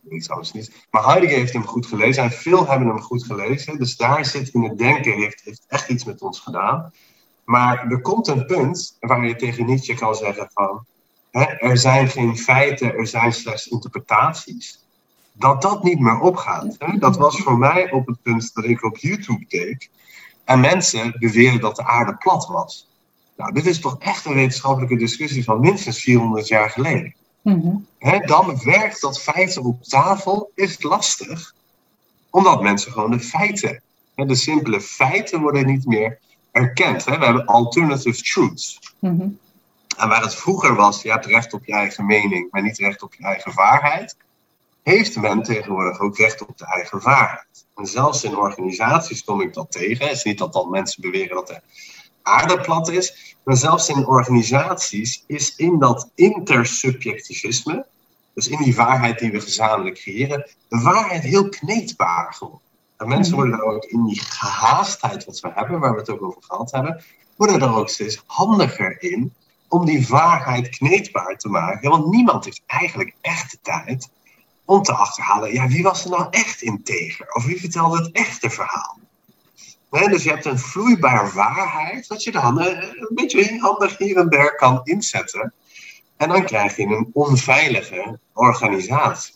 [0.00, 0.86] Weet ik trouwens niet.
[0.90, 2.22] Maar Heidegger heeft hem goed gelezen.
[2.22, 3.78] En veel hebben hem goed gelezen.
[3.78, 6.92] Dus daar zit in het denken, heeft, heeft echt iets met ons gedaan.
[7.44, 10.86] Maar er komt een punt waar je tegen Nietzsche kan zeggen van...
[11.30, 14.84] Hè, er zijn geen feiten, er zijn slechts interpretaties.
[15.32, 16.76] Dat dat niet meer opgaat.
[16.78, 16.98] Hè?
[16.98, 19.90] Dat was voor mij op het punt dat ik op YouTube keek...
[20.44, 22.91] en mensen beweerden dat de aarde plat was.
[23.36, 27.14] Nou, dit is toch echt een wetenschappelijke discussie van minstens 400 jaar geleden.
[27.42, 27.86] Mm
[28.26, 31.54] dan werkt dat feiten op tafel, is lastig.
[32.30, 33.82] Omdat mensen gewoon de feiten,
[34.14, 36.18] de simpele feiten worden niet meer
[36.50, 37.04] erkend.
[37.04, 38.78] We hebben alternative truths.
[38.98, 39.38] Mm
[39.96, 43.02] En waar het vroeger was, je hebt recht op je eigen mening, maar niet recht
[43.02, 44.16] op je eigen waarheid,
[44.82, 47.66] heeft men tegenwoordig ook recht op de eigen waarheid.
[47.76, 50.06] En zelfs in organisaties kom ik dat tegen.
[50.06, 51.60] Het is niet dat dan mensen beweren dat de
[52.22, 57.86] aarde plat is, maar zelfs in organisaties is in dat intersubjectivisme,
[58.34, 62.60] dus in die waarheid die we gezamenlijk creëren, de waarheid heel kneedbaar geworden.
[62.96, 66.22] En mensen worden er ook in die gehaastheid wat we hebben, waar we het ook
[66.22, 67.04] over gehad hebben,
[67.36, 69.32] worden er ook steeds handiger in
[69.68, 71.90] om die waarheid kneedbaar te maken.
[71.90, 74.08] Want niemand heeft eigenlijk echt de tijd
[74.64, 77.32] om te achterhalen, ja, wie was er nou echt integer?
[77.32, 78.98] Of wie vertelde het echte verhaal?
[79.92, 84.28] Dus je hebt een vloeibaar waarheid, dat je dan eh, een beetje handig hier en
[84.28, 85.52] daar kan inzetten.
[86.16, 89.34] En dan krijg je een onveilige organisatie.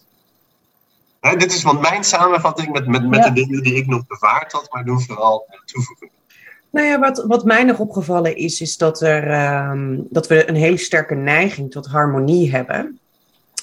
[1.20, 4.72] dit is van mijn samenvatting met, met, met de dingen die ik nog bewaard had,
[4.72, 6.11] maar doe vooral toevoegen.
[6.70, 10.54] Nou ja, wat, wat mij nog opgevallen is, is dat, er, uh, dat we een
[10.54, 12.98] hele sterke neiging tot harmonie hebben.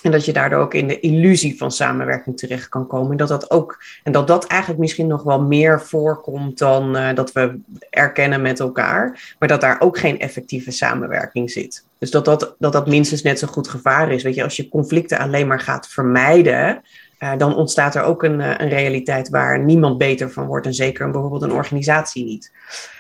[0.03, 3.11] En dat je daardoor ook in de illusie van samenwerking terecht kan komen.
[3.11, 7.13] En dat dat ook, en dat dat eigenlijk misschien nog wel meer voorkomt dan uh,
[7.13, 9.35] dat we erkennen met elkaar.
[9.39, 11.85] Maar dat daar ook geen effectieve samenwerking zit.
[11.97, 14.23] Dus dat dat, dat, dat minstens net zo goed gevaar is.
[14.23, 16.81] Weet je, als je conflicten alleen maar gaat vermijden.
[17.19, 20.65] Uh, dan ontstaat er ook een, uh, een realiteit waar niemand beter van wordt.
[20.65, 22.51] En zeker bijvoorbeeld een organisatie niet.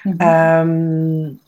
[0.03, 0.69] Mm -hmm.
[0.69, 1.39] um,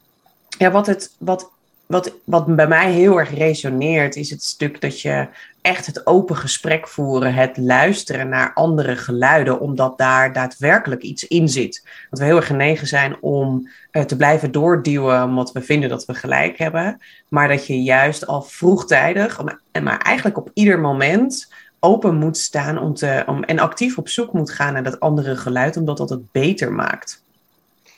[0.57, 1.51] ja, wat, het, wat
[1.85, 5.27] wat, wat bij mij heel erg resoneert, is het stuk dat je
[5.61, 11.49] echt het open gesprek voeren, het luisteren naar andere geluiden, omdat daar daadwerkelijk iets in
[11.49, 11.87] zit.
[12.09, 16.05] Dat we heel erg genegen zijn om uh, te blijven doorduwen, omdat we vinden dat
[16.05, 17.01] we gelijk hebben.
[17.27, 19.41] Maar dat je juist al vroegtijdig,
[19.83, 24.33] maar eigenlijk op ieder moment, open moet staan om te, om, en actief op zoek
[24.33, 27.24] moet gaan naar dat andere geluid, omdat dat het beter maakt.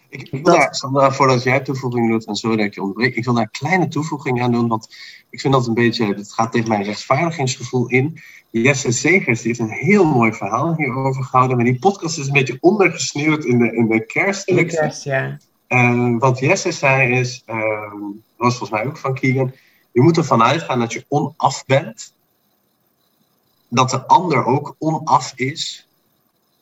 [0.09, 3.15] Ik, ik wil daar, Sandra, voordat jij toevoeging doet, en sorry dat ik je onderbreek,
[3.15, 4.95] ik wil daar een kleine toevoeging aan doen, want
[5.29, 8.21] ik vind dat een beetje, het gaat tegen mijn rechtvaardigingsgevoel in.
[8.49, 12.33] Jesse Zegers die heeft een heel mooi verhaal hierover gehouden, maar die podcast is een
[12.33, 14.47] beetje ondergesneeuwd in de, in de kerst.
[14.47, 15.37] In de kerst, ja.
[15.67, 17.57] Uh, wat Jesse zei is, uh,
[18.37, 19.53] was volgens mij ook van Keegan,
[19.91, 22.13] je moet ervan uitgaan dat je onaf bent,
[23.67, 25.87] dat de ander ook onaf is,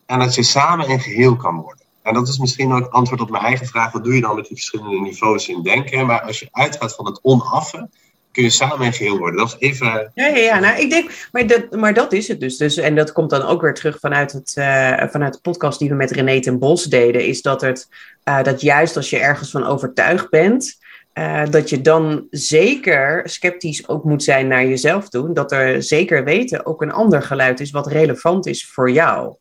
[0.06, 1.85] en dat je samen een geheel kan worden.
[2.06, 3.92] En dat is misschien ook het antwoord op mijn eigen vraag.
[3.92, 6.06] Wat doe je dan met die verschillende niveaus in denken?
[6.06, 7.90] Maar als je uitgaat van het onaffe,
[8.32, 9.40] kun je samen een geheel worden.
[9.40, 10.12] Dat is even.
[10.14, 10.60] Ja, ja.
[10.60, 12.58] Nou, ik denk, maar dat, maar dat is het dus.
[12.58, 12.78] dus.
[12.78, 15.96] En dat komt dan ook weer terug vanuit, het, uh, vanuit de podcast die we
[15.96, 17.26] met René ten Bos deden.
[17.26, 17.90] Is dat, het,
[18.26, 20.84] uh, dat juist als je ergens van overtuigd bent.
[21.14, 25.34] Uh, dat je dan zeker sceptisch ook moet zijn naar jezelf toe.
[25.34, 29.36] Dat er zeker weten ook een ander geluid is wat relevant is voor jou.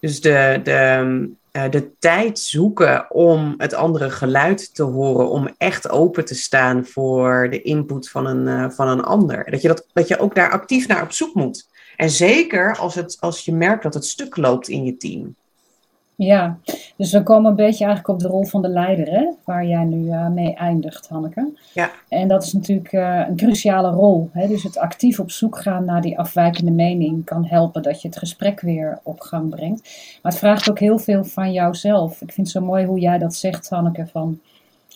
[0.00, 1.30] Dus de, de,
[1.70, 7.48] de tijd zoeken om het andere geluid te horen, om echt open te staan voor
[7.50, 9.50] de input van een, uh, van een ander.
[9.50, 11.68] Dat je, dat, dat je ook daar actief naar op zoek moet.
[11.96, 15.36] En zeker als, het, als je merkt dat het stuk loopt in je team.
[16.20, 16.58] Ja,
[16.96, 19.30] dus we komen een beetje eigenlijk op de rol van de leider, hè?
[19.44, 21.52] waar jij nu uh, mee eindigt, Hanneke.
[21.74, 21.90] Ja.
[22.08, 24.30] En dat is natuurlijk uh, een cruciale rol.
[24.32, 24.48] Hè?
[24.48, 28.16] Dus het actief op zoek gaan naar die afwijkende mening kan helpen dat je het
[28.16, 29.82] gesprek weer op gang brengt.
[30.22, 32.12] Maar het vraagt ook heel veel van jouzelf.
[32.12, 34.40] Ik vind het zo mooi hoe jij dat zegt, Hanneke, van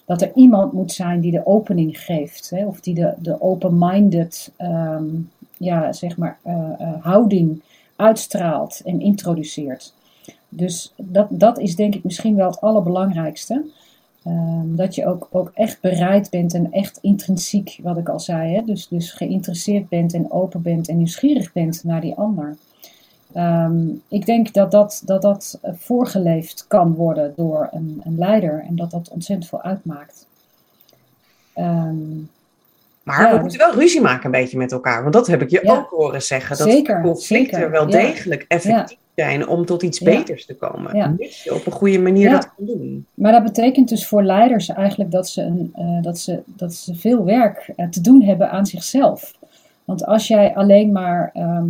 [0.07, 2.51] dat er iemand moet zijn die de opening geeft.
[2.51, 2.67] Hè?
[2.67, 6.55] Of die de, de open-minded um, ja, zeg maar, uh,
[7.01, 7.63] houding
[7.97, 9.95] uitstraalt en introduceert.
[10.55, 13.65] Dus dat, dat is denk ik misschien wel het allerbelangrijkste.
[14.27, 18.55] Um, dat je ook, ook echt bereid bent en echt intrinsiek, wat ik al zei,
[18.55, 18.63] hè?
[18.65, 22.57] Dus, dus geïnteresseerd bent en open bent en nieuwsgierig bent naar die ander.
[23.37, 28.77] Um, ik denk dat dat, dat dat voorgeleefd kan worden door een, een leider en
[28.77, 30.27] dat dat ontzettend veel uitmaakt.
[31.57, 32.31] Um,
[33.03, 35.03] maar ja, we moeten wel ruzie maken een beetje met elkaar.
[35.03, 35.73] Want dat heb ik je ja.
[35.73, 36.57] ook horen zeggen.
[36.57, 37.71] Dat zeker, conflicten zeker.
[37.71, 40.97] wel degelijk effectief zijn om tot iets beters te komen.
[40.97, 41.15] Ja.
[41.19, 43.07] Je op een goede manier dat kan doen.
[43.15, 46.95] Maar dat betekent dus voor leiders eigenlijk dat ze, een, eh, dat ze, dat ze
[46.95, 49.33] veel werk eh, te doen hebben aan zichzelf.
[49.85, 51.67] Want als jij alleen maar, ehm,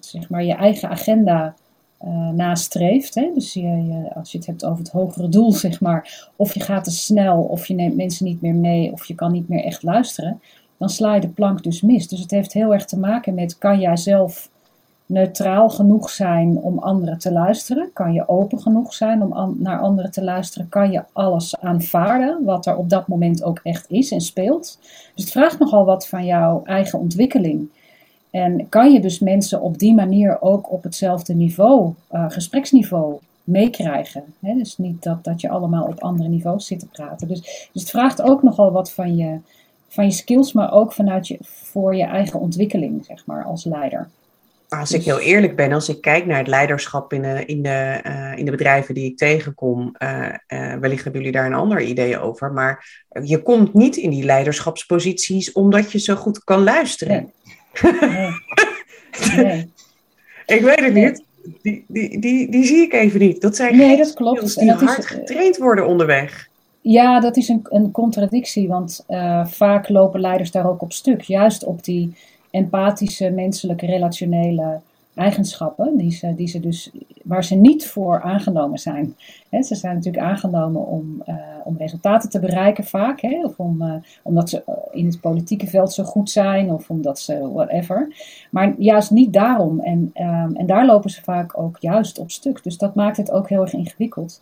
[0.00, 1.54] zeg maar je eigen agenda
[1.98, 5.80] eh, nastreeft, hè, dus je, je- als je het hebt over het hogere doel, zeg
[5.80, 9.14] maar, of je gaat te snel, of je neemt mensen niet meer mee, of je
[9.14, 10.40] kan niet meer echt luisteren,
[10.76, 12.08] dan sla je de plank dus mis.
[12.08, 14.48] Dus het heeft heel erg te maken met, kan jij zelf
[15.10, 17.90] neutraal genoeg zijn om anderen te luisteren?
[17.92, 20.68] Kan je open genoeg zijn om naar anderen te luisteren?
[20.68, 24.78] Kan je alles aanvaarden wat er op dat moment ook echt is en speelt?
[25.14, 27.68] Dus het vraagt nogal wat van jouw eigen ontwikkeling.
[28.30, 34.24] En kan je dus mensen op die manier ook op hetzelfde niveau, eh, gespreksniveau, meekrijgen?
[34.38, 37.28] Dus niet dat, dat je allemaal op andere niveaus zit te praten.
[37.28, 39.38] Dus, dus het vraagt ook nogal wat van je,
[39.88, 44.08] van je skills, maar ook vanuit je, voor je eigen ontwikkeling, zeg maar, als leider.
[44.78, 48.00] Als ik heel eerlijk ben, als ik kijk naar het leiderschap in de, in de,
[48.02, 50.34] eh, in de bedrijven die ik tegenkom, eh,
[50.80, 55.52] wellicht hebben jullie daar een ander idee over, maar je komt niet in die leiderschapsposities
[55.52, 57.32] omdat je zo goed kan luisteren.
[57.82, 58.30] Nee.
[59.36, 59.72] Nee.
[60.56, 61.24] Ik weet het niet.
[61.62, 63.40] Die, die, die, die zie ik even niet.
[63.40, 64.58] Dat zijn Nee, dat klopt.
[64.58, 66.48] die dat is, hard eh, getraind worden onderweg.
[66.80, 69.04] Ja, dat is een, een contradictie, want
[69.44, 71.20] vaak lopen leiders daar ook op stuk.
[71.20, 72.14] Juist op die
[72.50, 74.80] empathische, menselijke, relationele
[75.14, 76.90] eigenschappen, die ze, die ze dus,
[77.24, 79.16] waar ze niet voor aangenomen zijn.
[79.50, 81.34] Ze zijn natuurlijk aangenomen om, eh,
[81.64, 85.66] om resultaten te bereiken vaak, hè, of om, eh, omdat ze eh, in het politieke
[85.66, 88.14] veld zo goed zijn, of omdat ze whatever.
[88.50, 89.80] Maar juist niet daarom.
[89.80, 92.62] En, ehm, en daar lopen ze vaak ook juist op stuk.
[92.62, 94.40] Dus dat maakt het ook heel erg ingewikkeld.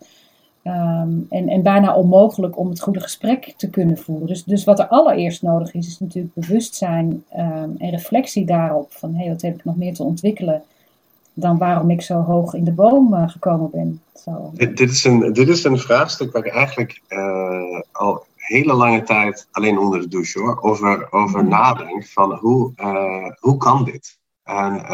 [0.68, 4.26] Ehm, en, en bijna onmogelijk om het goede gesprek te kunnen voeren.
[4.26, 8.92] Dus, dus wat er allereerst nodig is, is natuurlijk bewustzijn ehm, en reflectie daarop.
[8.92, 10.62] Van hé, hey, wat heb ik nog meer te ontwikkelen
[11.34, 14.02] dan waarom ik zo hoog in de boom eh, gekomen ben.
[14.24, 14.50] Zo.
[14.54, 19.02] Dit, dit is een, dit is een vraagstuk waar ik eigenlijk eh, al hele lange
[19.02, 22.06] tijd, alleen onder de douche hoor, over, over nadenk.
[22.06, 24.18] Van hoe, eh, hoe kan dit?
[24.42, 24.84] En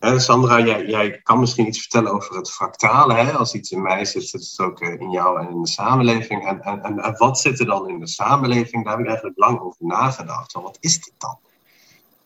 [0.00, 3.14] Sandra, jij, jij kan misschien iets vertellen over het fractale.
[3.14, 3.32] Hè?
[3.32, 6.46] Als iets in mij zit, zit het ook eh, in jou en in de samenleving.
[6.46, 8.84] En, en, en, wat zit er dan in de samenleving?
[8.84, 10.52] Daar heb ik eigenlijk lang over nagedacht.
[10.52, 11.38] Wat is dit dan?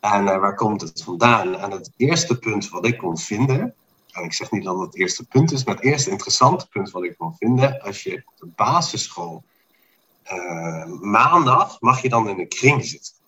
[0.01, 1.59] En eh, waar komt het vandaan?
[1.59, 3.75] En het eerste punt wat ik kon vinden,
[4.13, 6.91] en ik zeg niet dat het het eerste punt is, maar het eerste interessante punt
[6.91, 9.45] wat ik kon vinden, als je op de basisschool
[10.23, 13.20] eh, maandag mag je dan in een kring zitten.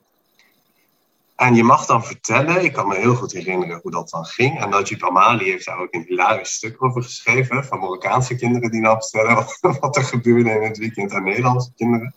[1.42, 4.60] En je mag dan vertellen, ik kan me heel goed herinneren hoe dat dan ging.
[4.60, 7.64] En Najib Amali heeft daar ook een hilarisch stuk over geschreven.
[7.64, 9.46] Van Marokkaanse kinderen die dan vertellen
[9.80, 12.14] wat, er gebeurde in het weekend aan Nederlandse kinderen.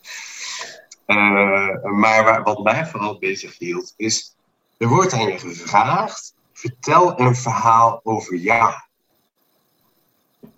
[1.07, 4.35] Uh, maar waar, wat mij vooral bezig hield, is
[4.77, 8.73] er wordt aan je gevraagd: vertel een verhaal over jou.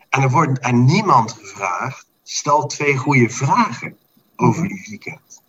[0.10, 3.98] En er wordt aan niemand gevraagd: stel twee goede vragen
[4.36, 5.42] over je weekend.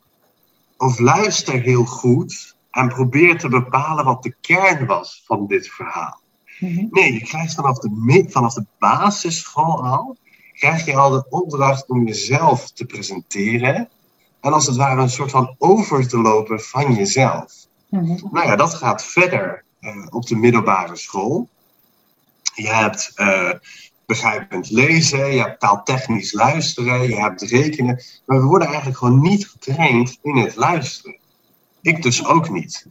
[0.77, 6.21] Of luister heel goed en probeer te bepalen wat de kern was van dit verhaal.
[6.91, 10.17] Nee, je krijgt vanaf de, vanaf de basisschool al,
[10.53, 13.89] krijg je al de opdracht om jezelf te presenteren.
[14.41, 17.53] En als het ware een soort van over te lopen van jezelf.
[18.31, 21.49] Nou ja, dat gaat verder uh, op de middelbare school.
[22.55, 23.53] Je hebt uh,
[24.07, 28.03] begrijpend lezen, je hebt taaltechnisch luisteren, je hebt rekenen.
[28.27, 31.17] Maar we worden eigenlijk gewoon niet getraind in het luisteren.
[31.83, 32.87] Ik dus ook niet.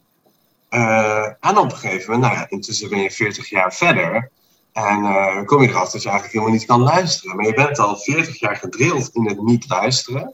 [0.70, 4.32] Uh, en op een gegeven moment, nou ja, intussen ben je 40 jaar verder.
[4.72, 7.36] En uh, kom je erachter dat je eigenlijk helemaal niet kan luisteren.
[7.36, 10.34] Maar je bent al 40 jaar gedrild in het niet luisteren.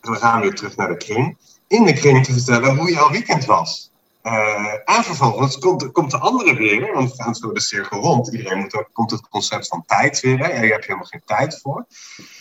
[0.00, 1.36] En we gaan weer terug naar de kring.
[1.66, 3.90] In de kring te vertellen hoe jouw weekend was.
[4.22, 8.32] Uh, en vervolgens komt, komt de andere weer, want we gaan zo de cirkel rond.
[8.32, 10.38] Iedereen moet ook, komt het concept van tijd weer.
[10.38, 10.66] Hè?
[10.66, 11.86] Hebt helemaal geen tijd voor.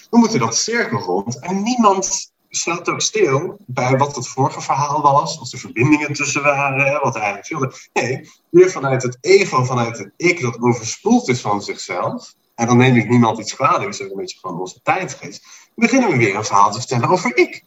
[0.09, 1.39] We moeten dat cirkel rond.
[1.39, 6.43] En niemand staat ook stil bij wat het vorige verhaal was, of de verbindingen tussen
[6.43, 7.71] waren, wat er eigenlijk viel.
[8.03, 12.33] Nee, weer vanuit het ego, vanuit het ik dat overspoeld is van zichzelf.
[12.55, 15.45] En dan neem ik niemand iets kwalijk, dat is een beetje van onze tijdgeest.
[15.75, 17.63] Beginnen we weer een verhaal te vertellen over ik.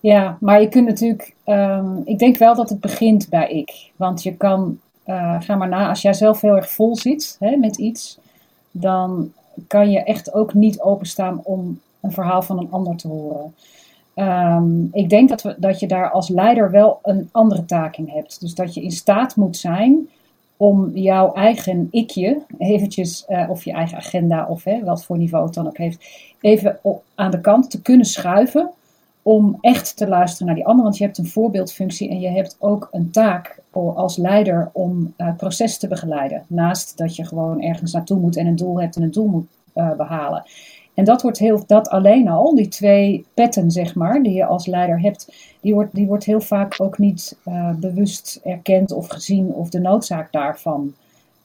[0.00, 3.90] Ja, maar je kunt natuurlijk, um, ik denk wel dat het begint bij ik.
[3.96, 7.56] Want je kan, uh, ga maar na, als jij zelf heel erg vol zit hè,
[7.56, 8.18] met iets,
[8.70, 9.32] dan
[9.66, 13.54] kan je echt ook niet openstaan om een verhaal van een ander te horen.
[14.14, 18.08] Um, ik denk dat, we, dat je daar als leider wel een andere taak in
[18.08, 18.40] hebt.
[18.40, 20.08] Dus dat je in staat moet zijn
[20.56, 25.44] om jouw eigen ikje, eventjes, uh, of je eigen agenda, of hè, wat voor niveau
[25.44, 26.06] het dan ook heeft,
[26.40, 26.78] even
[27.14, 28.70] aan de kant te kunnen schuiven.
[29.22, 30.84] Om echt te luisteren naar die ander.
[30.84, 35.36] Want je hebt een voorbeeldfunctie en je hebt ook een taak als leider om het
[35.36, 36.44] proces te begeleiden.
[36.46, 39.46] Naast dat je gewoon ergens naartoe moet en een doel hebt en een doel moet
[39.96, 40.42] behalen.
[40.94, 44.66] En dat wordt heel, dat alleen al, die twee petten, zeg maar, die je als
[44.66, 49.46] leider hebt, die wordt, die wordt heel vaak ook niet uh, bewust erkend of gezien
[49.46, 50.94] of de noodzaak daarvan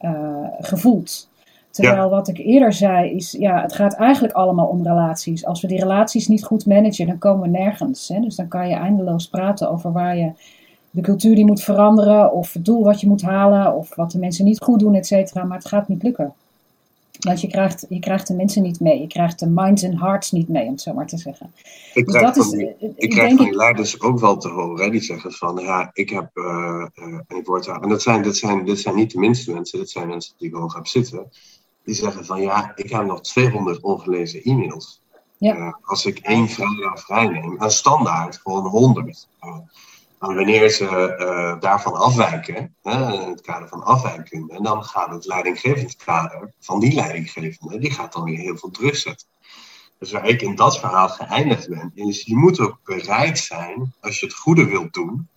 [0.01, 0.11] uh,
[0.59, 1.29] gevoeld.
[1.69, 5.45] Terwijl wat ik eerder zei is, ja, het gaat eigenlijk allemaal om relaties.
[5.45, 8.07] Als we die relaties niet goed managen, dan komen we nergens.
[8.07, 8.19] Hè?
[8.19, 10.31] Dus dan kan je eindeloos praten over waar je
[10.91, 14.19] de cultuur die moet veranderen, of het doel wat je moet halen, of wat de
[14.19, 15.43] mensen niet goed doen, et cetera.
[15.43, 16.33] Maar het gaat niet lukken.
[17.19, 18.99] Want je krijgt, je krijgt de mensen niet mee.
[18.99, 21.53] Je krijgt de minds en hearts niet mee, om het zo maar te zeggen.
[21.93, 24.91] Ik dus krijg, van, die, is, ik krijg van die leiders ook wel te horen.
[24.91, 26.29] Die zeggen van, ja, ik heb...
[26.33, 26.45] Uh,
[26.95, 29.79] uh, en, ik word, en dat zijn, dat, zijn, dat zijn niet de minste mensen.
[29.79, 31.29] Dat zijn mensen die ik hoog heb zitten.
[31.83, 35.01] Die zeggen van, ja, ik heb nog 200 ongelezen e-mails.
[35.37, 35.57] Ja.
[35.57, 37.57] Uh, als ik één vrijdag vrij neem.
[37.57, 39.27] En standaard gewoon 100
[40.33, 45.95] wanneer ze uh, daarvan afwijken, hè, in het kader van afwijking, dan gaat het leidinggevend
[45.95, 49.27] kader van die leidinggevende, die gaat dan weer heel veel druk zetten.
[49.99, 54.19] Dus waar ik in dat verhaal geëindigd ben, is je moet ook bereid zijn, als
[54.19, 55.27] je het goede wilt doen,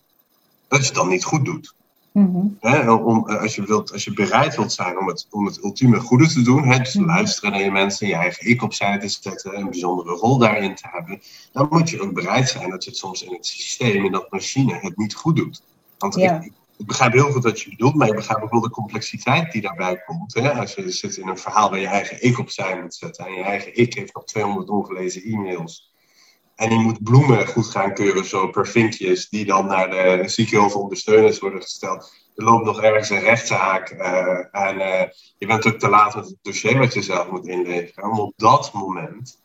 [0.67, 1.75] dat je het dan niet goed doet.
[2.11, 2.89] Mhm.
[2.89, 5.99] om, eh, als, je wilt, als je bereid wilt zijn om het, om het ultieme
[5.99, 7.05] goede te doen, hè, dus mhm.
[7.05, 10.87] luisteren naar je mensen, je eigen ik opzij te zetten, een bijzondere rol daarin te
[10.91, 14.11] hebben, dan moet je ook bereid zijn dat je het soms in het systeem, in
[14.11, 15.61] dat machine, het niet goed doet.
[15.97, 18.69] Want ik, ik, begrijp heel goed wat je bedoelt, maar ik begrijp ook wel de
[18.69, 20.33] complexiteit die daarbij komt.
[20.33, 20.51] Hè?
[20.53, 23.43] Als je zit in een verhaal waar je eigen ik opzij moet zetten en je
[23.43, 25.88] eigen ik heeft nog 200 ongelezen e-mails.
[26.59, 30.73] En die moet bloemen goed gaan keuren, zo per vinkjes, die dan naar de ziekenhuis
[30.73, 32.13] ondersteuners worden gesteld.
[32.35, 35.01] Er loopt nog ergens een rechtszaak uh, en uh,
[35.37, 38.11] je bent ook te laat met het dossier wat je zelf moet inleveren.
[38.11, 39.39] Om op dat moment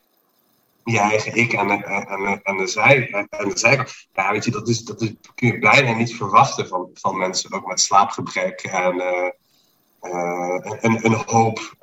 [0.85, 4.69] je eigen ik en, en, en, de zij, en de zij, ja, weet je, dat,
[4.69, 4.99] is, dat
[5.35, 9.31] kun je bijna niet verwachten van, van mensen, ook met slaapgebrek en, uh,
[10.81, 11.77] en een hoop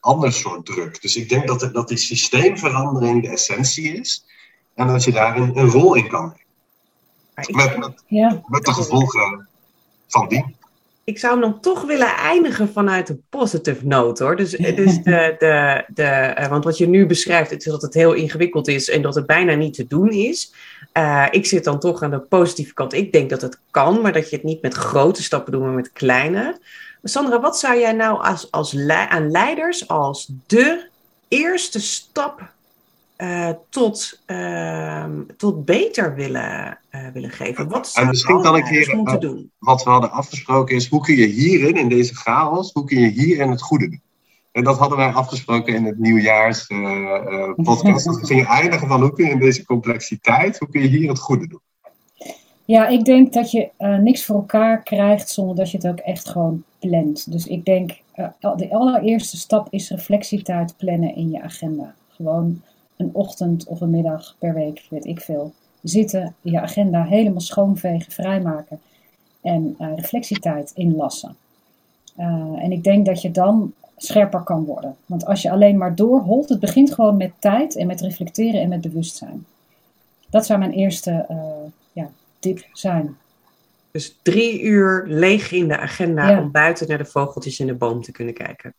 [0.00, 1.02] ander soort druk.
[1.02, 4.30] Dus ik denk dat, dat die systeemverandering de essentie is.
[4.74, 6.34] En dat je daar een, een rol in kan
[7.34, 7.78] nemen.
[7.78, 8.42] Met, ja.
[8.46, 9.48] met de gevolgen
[10.06, 10.56] van die.
[11.04, 14.36] Ik zou hem dan toch willen eindigen vanuit een positive note hoor.
[14.36, 18.12] Dus, dus de, de, de, eh, want wat je nu beschrijft, is dat het heel
[18.12, 20.54] ingewikkeld is en dat het bijna niet te doen is.
[20.92, 22.92] Uh, ik zit dan toch aan de positieve kant.
[22.92, 25.70] Ik denk dat het kan, maar dat je het niet met grote stappen doet, maar
[25.70, 26.60] met kleine.
[27.02, 30.88] Sandra, wat zou jij nou als, als aan leiders als de
[31.28, 32.52] eerste stap
[33.22, 35.04] uh, tot, uh,
[35.36, 37.68] tot beter willen, uh, willen geven.
[37.68, 39.50] Wat zou en misschien kan ik hier, moeten doen?
[39.58, 43.08] Wat we hadden afgesproken is, hoe kun je hierin, in deze chaos, hoe kun je
[43.08, 44.00] hierin het goede doen?
[44.52, 46.66] En dat hadden wij afgesproken in het nieuwjaars
[47.56, 48.04] podcast.
[48.04, 51.08] dus we gingen eindigen van hoe kun je in deze complexiteit, hoe kun je hier
[51.08, 51.60] het goede doen?
[52.64, 53.70] Ja, ik denk dat je
[54.00, 57.32] niks voor elkaar krijgt zonder dat je het ook echt gewoon plant.
[57.32, 57.90] Dus ik denk,
[58.40, 61.94] de allereerste stap is reflectietijd plannen in je agenda.
[62.08, 62.62] Gewoon
[62.96, 68.12] een ochtend of een middag per week, weet ik veel, zitten, je agenda helemaal schoonvegen,
[68.12, 68.80] vrijmaken
[69.40, 71.36] en uh, reflectietijd inlassen.
[72.18, 72.24] Uh,
[72.58, 74.96] en ik denk dat je dan scherper kan worden.
[75.06, 78.68] Want als je alleen maar doorholt, het begint gewoon met tijd en met reflecteren en
[78.68, 79.46] met bewustzijn.
[80.30, 81.36] Dat zou mijn eerste uh,
[81.92, 83.16] ja, tip zijn.
[83.90, 88.02] Dus drie uur leeg in de agenda om buiten naar de vogeltjes in de boom
[88.02, 88.74] te kunnen kijken.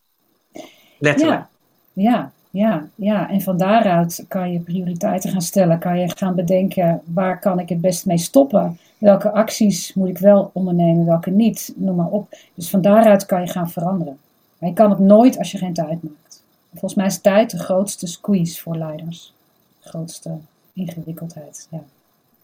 [0.98, 1.46] Letterlijk.
[1.92, 2.32] Ja, ja.
[2.54, 5.78] Ja, ja, en van daaruit kan je prioriteiten gaan stellen.
[5.78, 8.78] Kan je gaan bedenken waar kan ik het best mee stoppen?
[8.98, 11.72] Welke acties moet ik wel ondernemen, welke niet?
[11.76, 12.36] Noem maar op.
[12.54, 14.18] Dus van daaruit kan je gaan veranderen.
[14.58, 16.42] Maar je kan het nooit als je geen tijd maakt.
[16.70, 19.34] Volgens mij is tijd de grootste squeeze voor leiders.
[19.82, 20.38] De grootste
[20.72, 21.68] ingewikkeldheid.
[21.70, 21.82] Ja.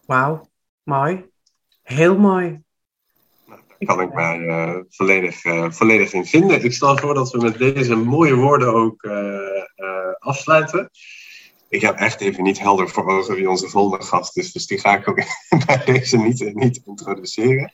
[0.06, 0.40] Wauw,
[0.82, 1.24] mooi.
[1.82, 2.60] Heel mooi.
[3.86, 6.64] Kan ik mij uh, volledig, uh, volledig in vinden.
[6.64, 9.12] Ik stel voor dat we met deze mooie woorden ook uh,
[10.18, 10.90] afsluiten.
[11.68, 14.78] Ik heb echt even niet helder voor ogen wie onze volgende gast is, dus die
[14.78, 15.22] ga ik ook
[15.66, 17.72] bij deze niet, niet introduceren.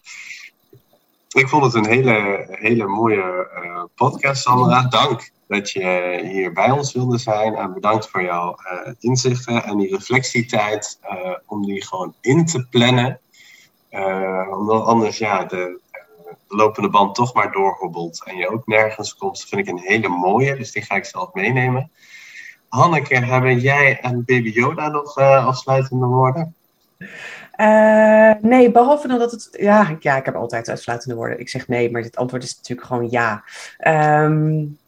[1.29, 4.83] Ik vond het een hele, hele mooie uh, podcast, Sandra.
[4.83, 7.55] Dank dat je hier bij ons wilde zijn.
[7.55, 12.67] En bedankt voor jouw uh, inzichten en die reflectietijd uh, om die gewoon in te
[12.69, 13.21] plannen.
[14.51, 15.81] omdat anders ja, de,
[16.49, 19.45] de, lopende band toch maar doorhobbelt en je ook nergens komt.
[19.45, 21.91] Vind ik een hele mooie, dus die ga ik zelf meenemen.
[22.69, 26.55] Hanneke, hebben jij en Baby Yoda nog uh, afsluitende woorden?
[27.57, 29.49] Uh, nee, behalve dan dat het.
[29.53, 31.41] Ja, ja, ik heb altijd afsluitende woorden.
[31.41, 33.45] Ik zeg nee, maar het antwoord is natuurlijk gewoon ja.
[34.23, 34.79] Um,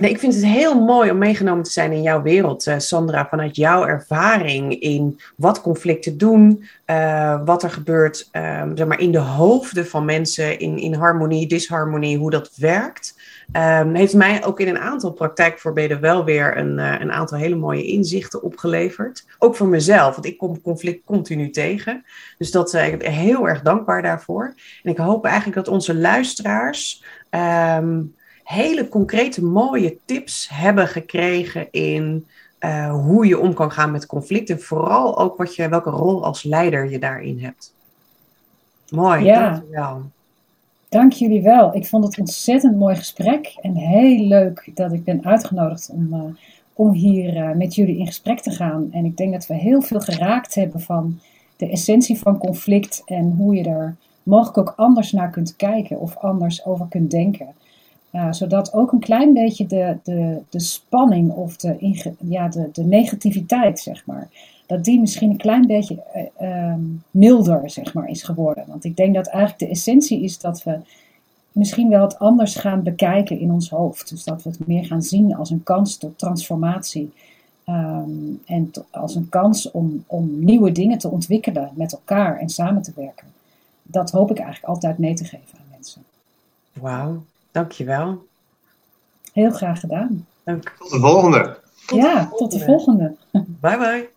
[0.00, 3.26] Nee, ik vind het heel mooi om meegenomen te zijn in jouw wereld, uh, Sandra,
[3.28, 9.12] vanuit jouw ervaring in wat conflicten doen, uh, wat er gebeurt um, zeg maar in
[9.12, 13.18] de hoofden van mensen, in, in harmonie, disharmonie, hoe dat werkt.
[13.52, 17.56] Um, heeft mij ook in een aantal praktijkvoorbeelden wel weer een, uh, een aantal hele
[17.56, 19.26] mooie inzichten opgeleverd.
[19.38, 22.04] Ook voor mezelf, want ik kom conflict continu tegen.
[22.38, 24.54] Dus dat, ik ben heel erg dankbaar daarvoor.
[24.82, 27.04] En ik hoop eigenlijk dat onze luisteraars.
[27.30, 28.14] Um,
[28.50, 32.26] hele concrete mooie tips hebben gekregen in
[32.60, 34.60] uh, hoe je om kan gaan met conflicten.
[34.60, 37.74] Vooral ook wat je, welke rol als leider je daarin hebt.
[38.88, 39.50] Mooi, ja.
[39.50, 40.02] dankjewel.
[40.88, 41.74] Dank jullie wel.
[41.74, 43.56] Ik vond het een ontzettend mooi gesprek.
[43.60, 46.22] En heel leuk dat ik ben uitgenodigd om, uh,
[46.72, 48.88] om hier uh, met jullie in gesprek te gaan.
[48.92, 51.20] En ik denk dat we heel veel geraakt hebben van
[51.56, 56.16] de essentie van conflict en hoe je er mogelijk ook anders naar kunt kijken of
[56.16, 57.54] anders over kunt denken.
[58.30, 63.80] Zodat ook een klein beetje de, de, de spanning of de, ja, de, de negativiteit,
[63.80, 64.28] zeg maar,
[64.66, 66.02] dat die misschien een klein beetje
[66.40, 68.64] uh, um, milder, zeg maar, is geworden.
[68.66, 70.78] Want ik denk dat eigenlijk de essentie is dat we
[71.52, 74.08] misschien wel het anders gaan bekijken in ons hoofd.
[74.08, 77.12] Dus dat we het meer gaan zien als een kans tot transformatie.
[77.66, 82.82] Um, en als een kans om, om nieuwe dingen te ontwikkelen met elkaar en samen
[82.82, 83.26] te werken.
[83.82, 86.02] Dat hoop ik eigenlijk altijd mee te geven aan mensen.
[86.72, 87.22] Wauw.
[87.50, 88.26] Dankjewel.
[89.32, 90.26] Heel graag gedaan.
[90.44, 90.74] Dank.
[90.78, 91.58] Tot de volgende.
[91.86, 93.16] Ja, tot de volgende.
[93.60, 94.10] Bye bye.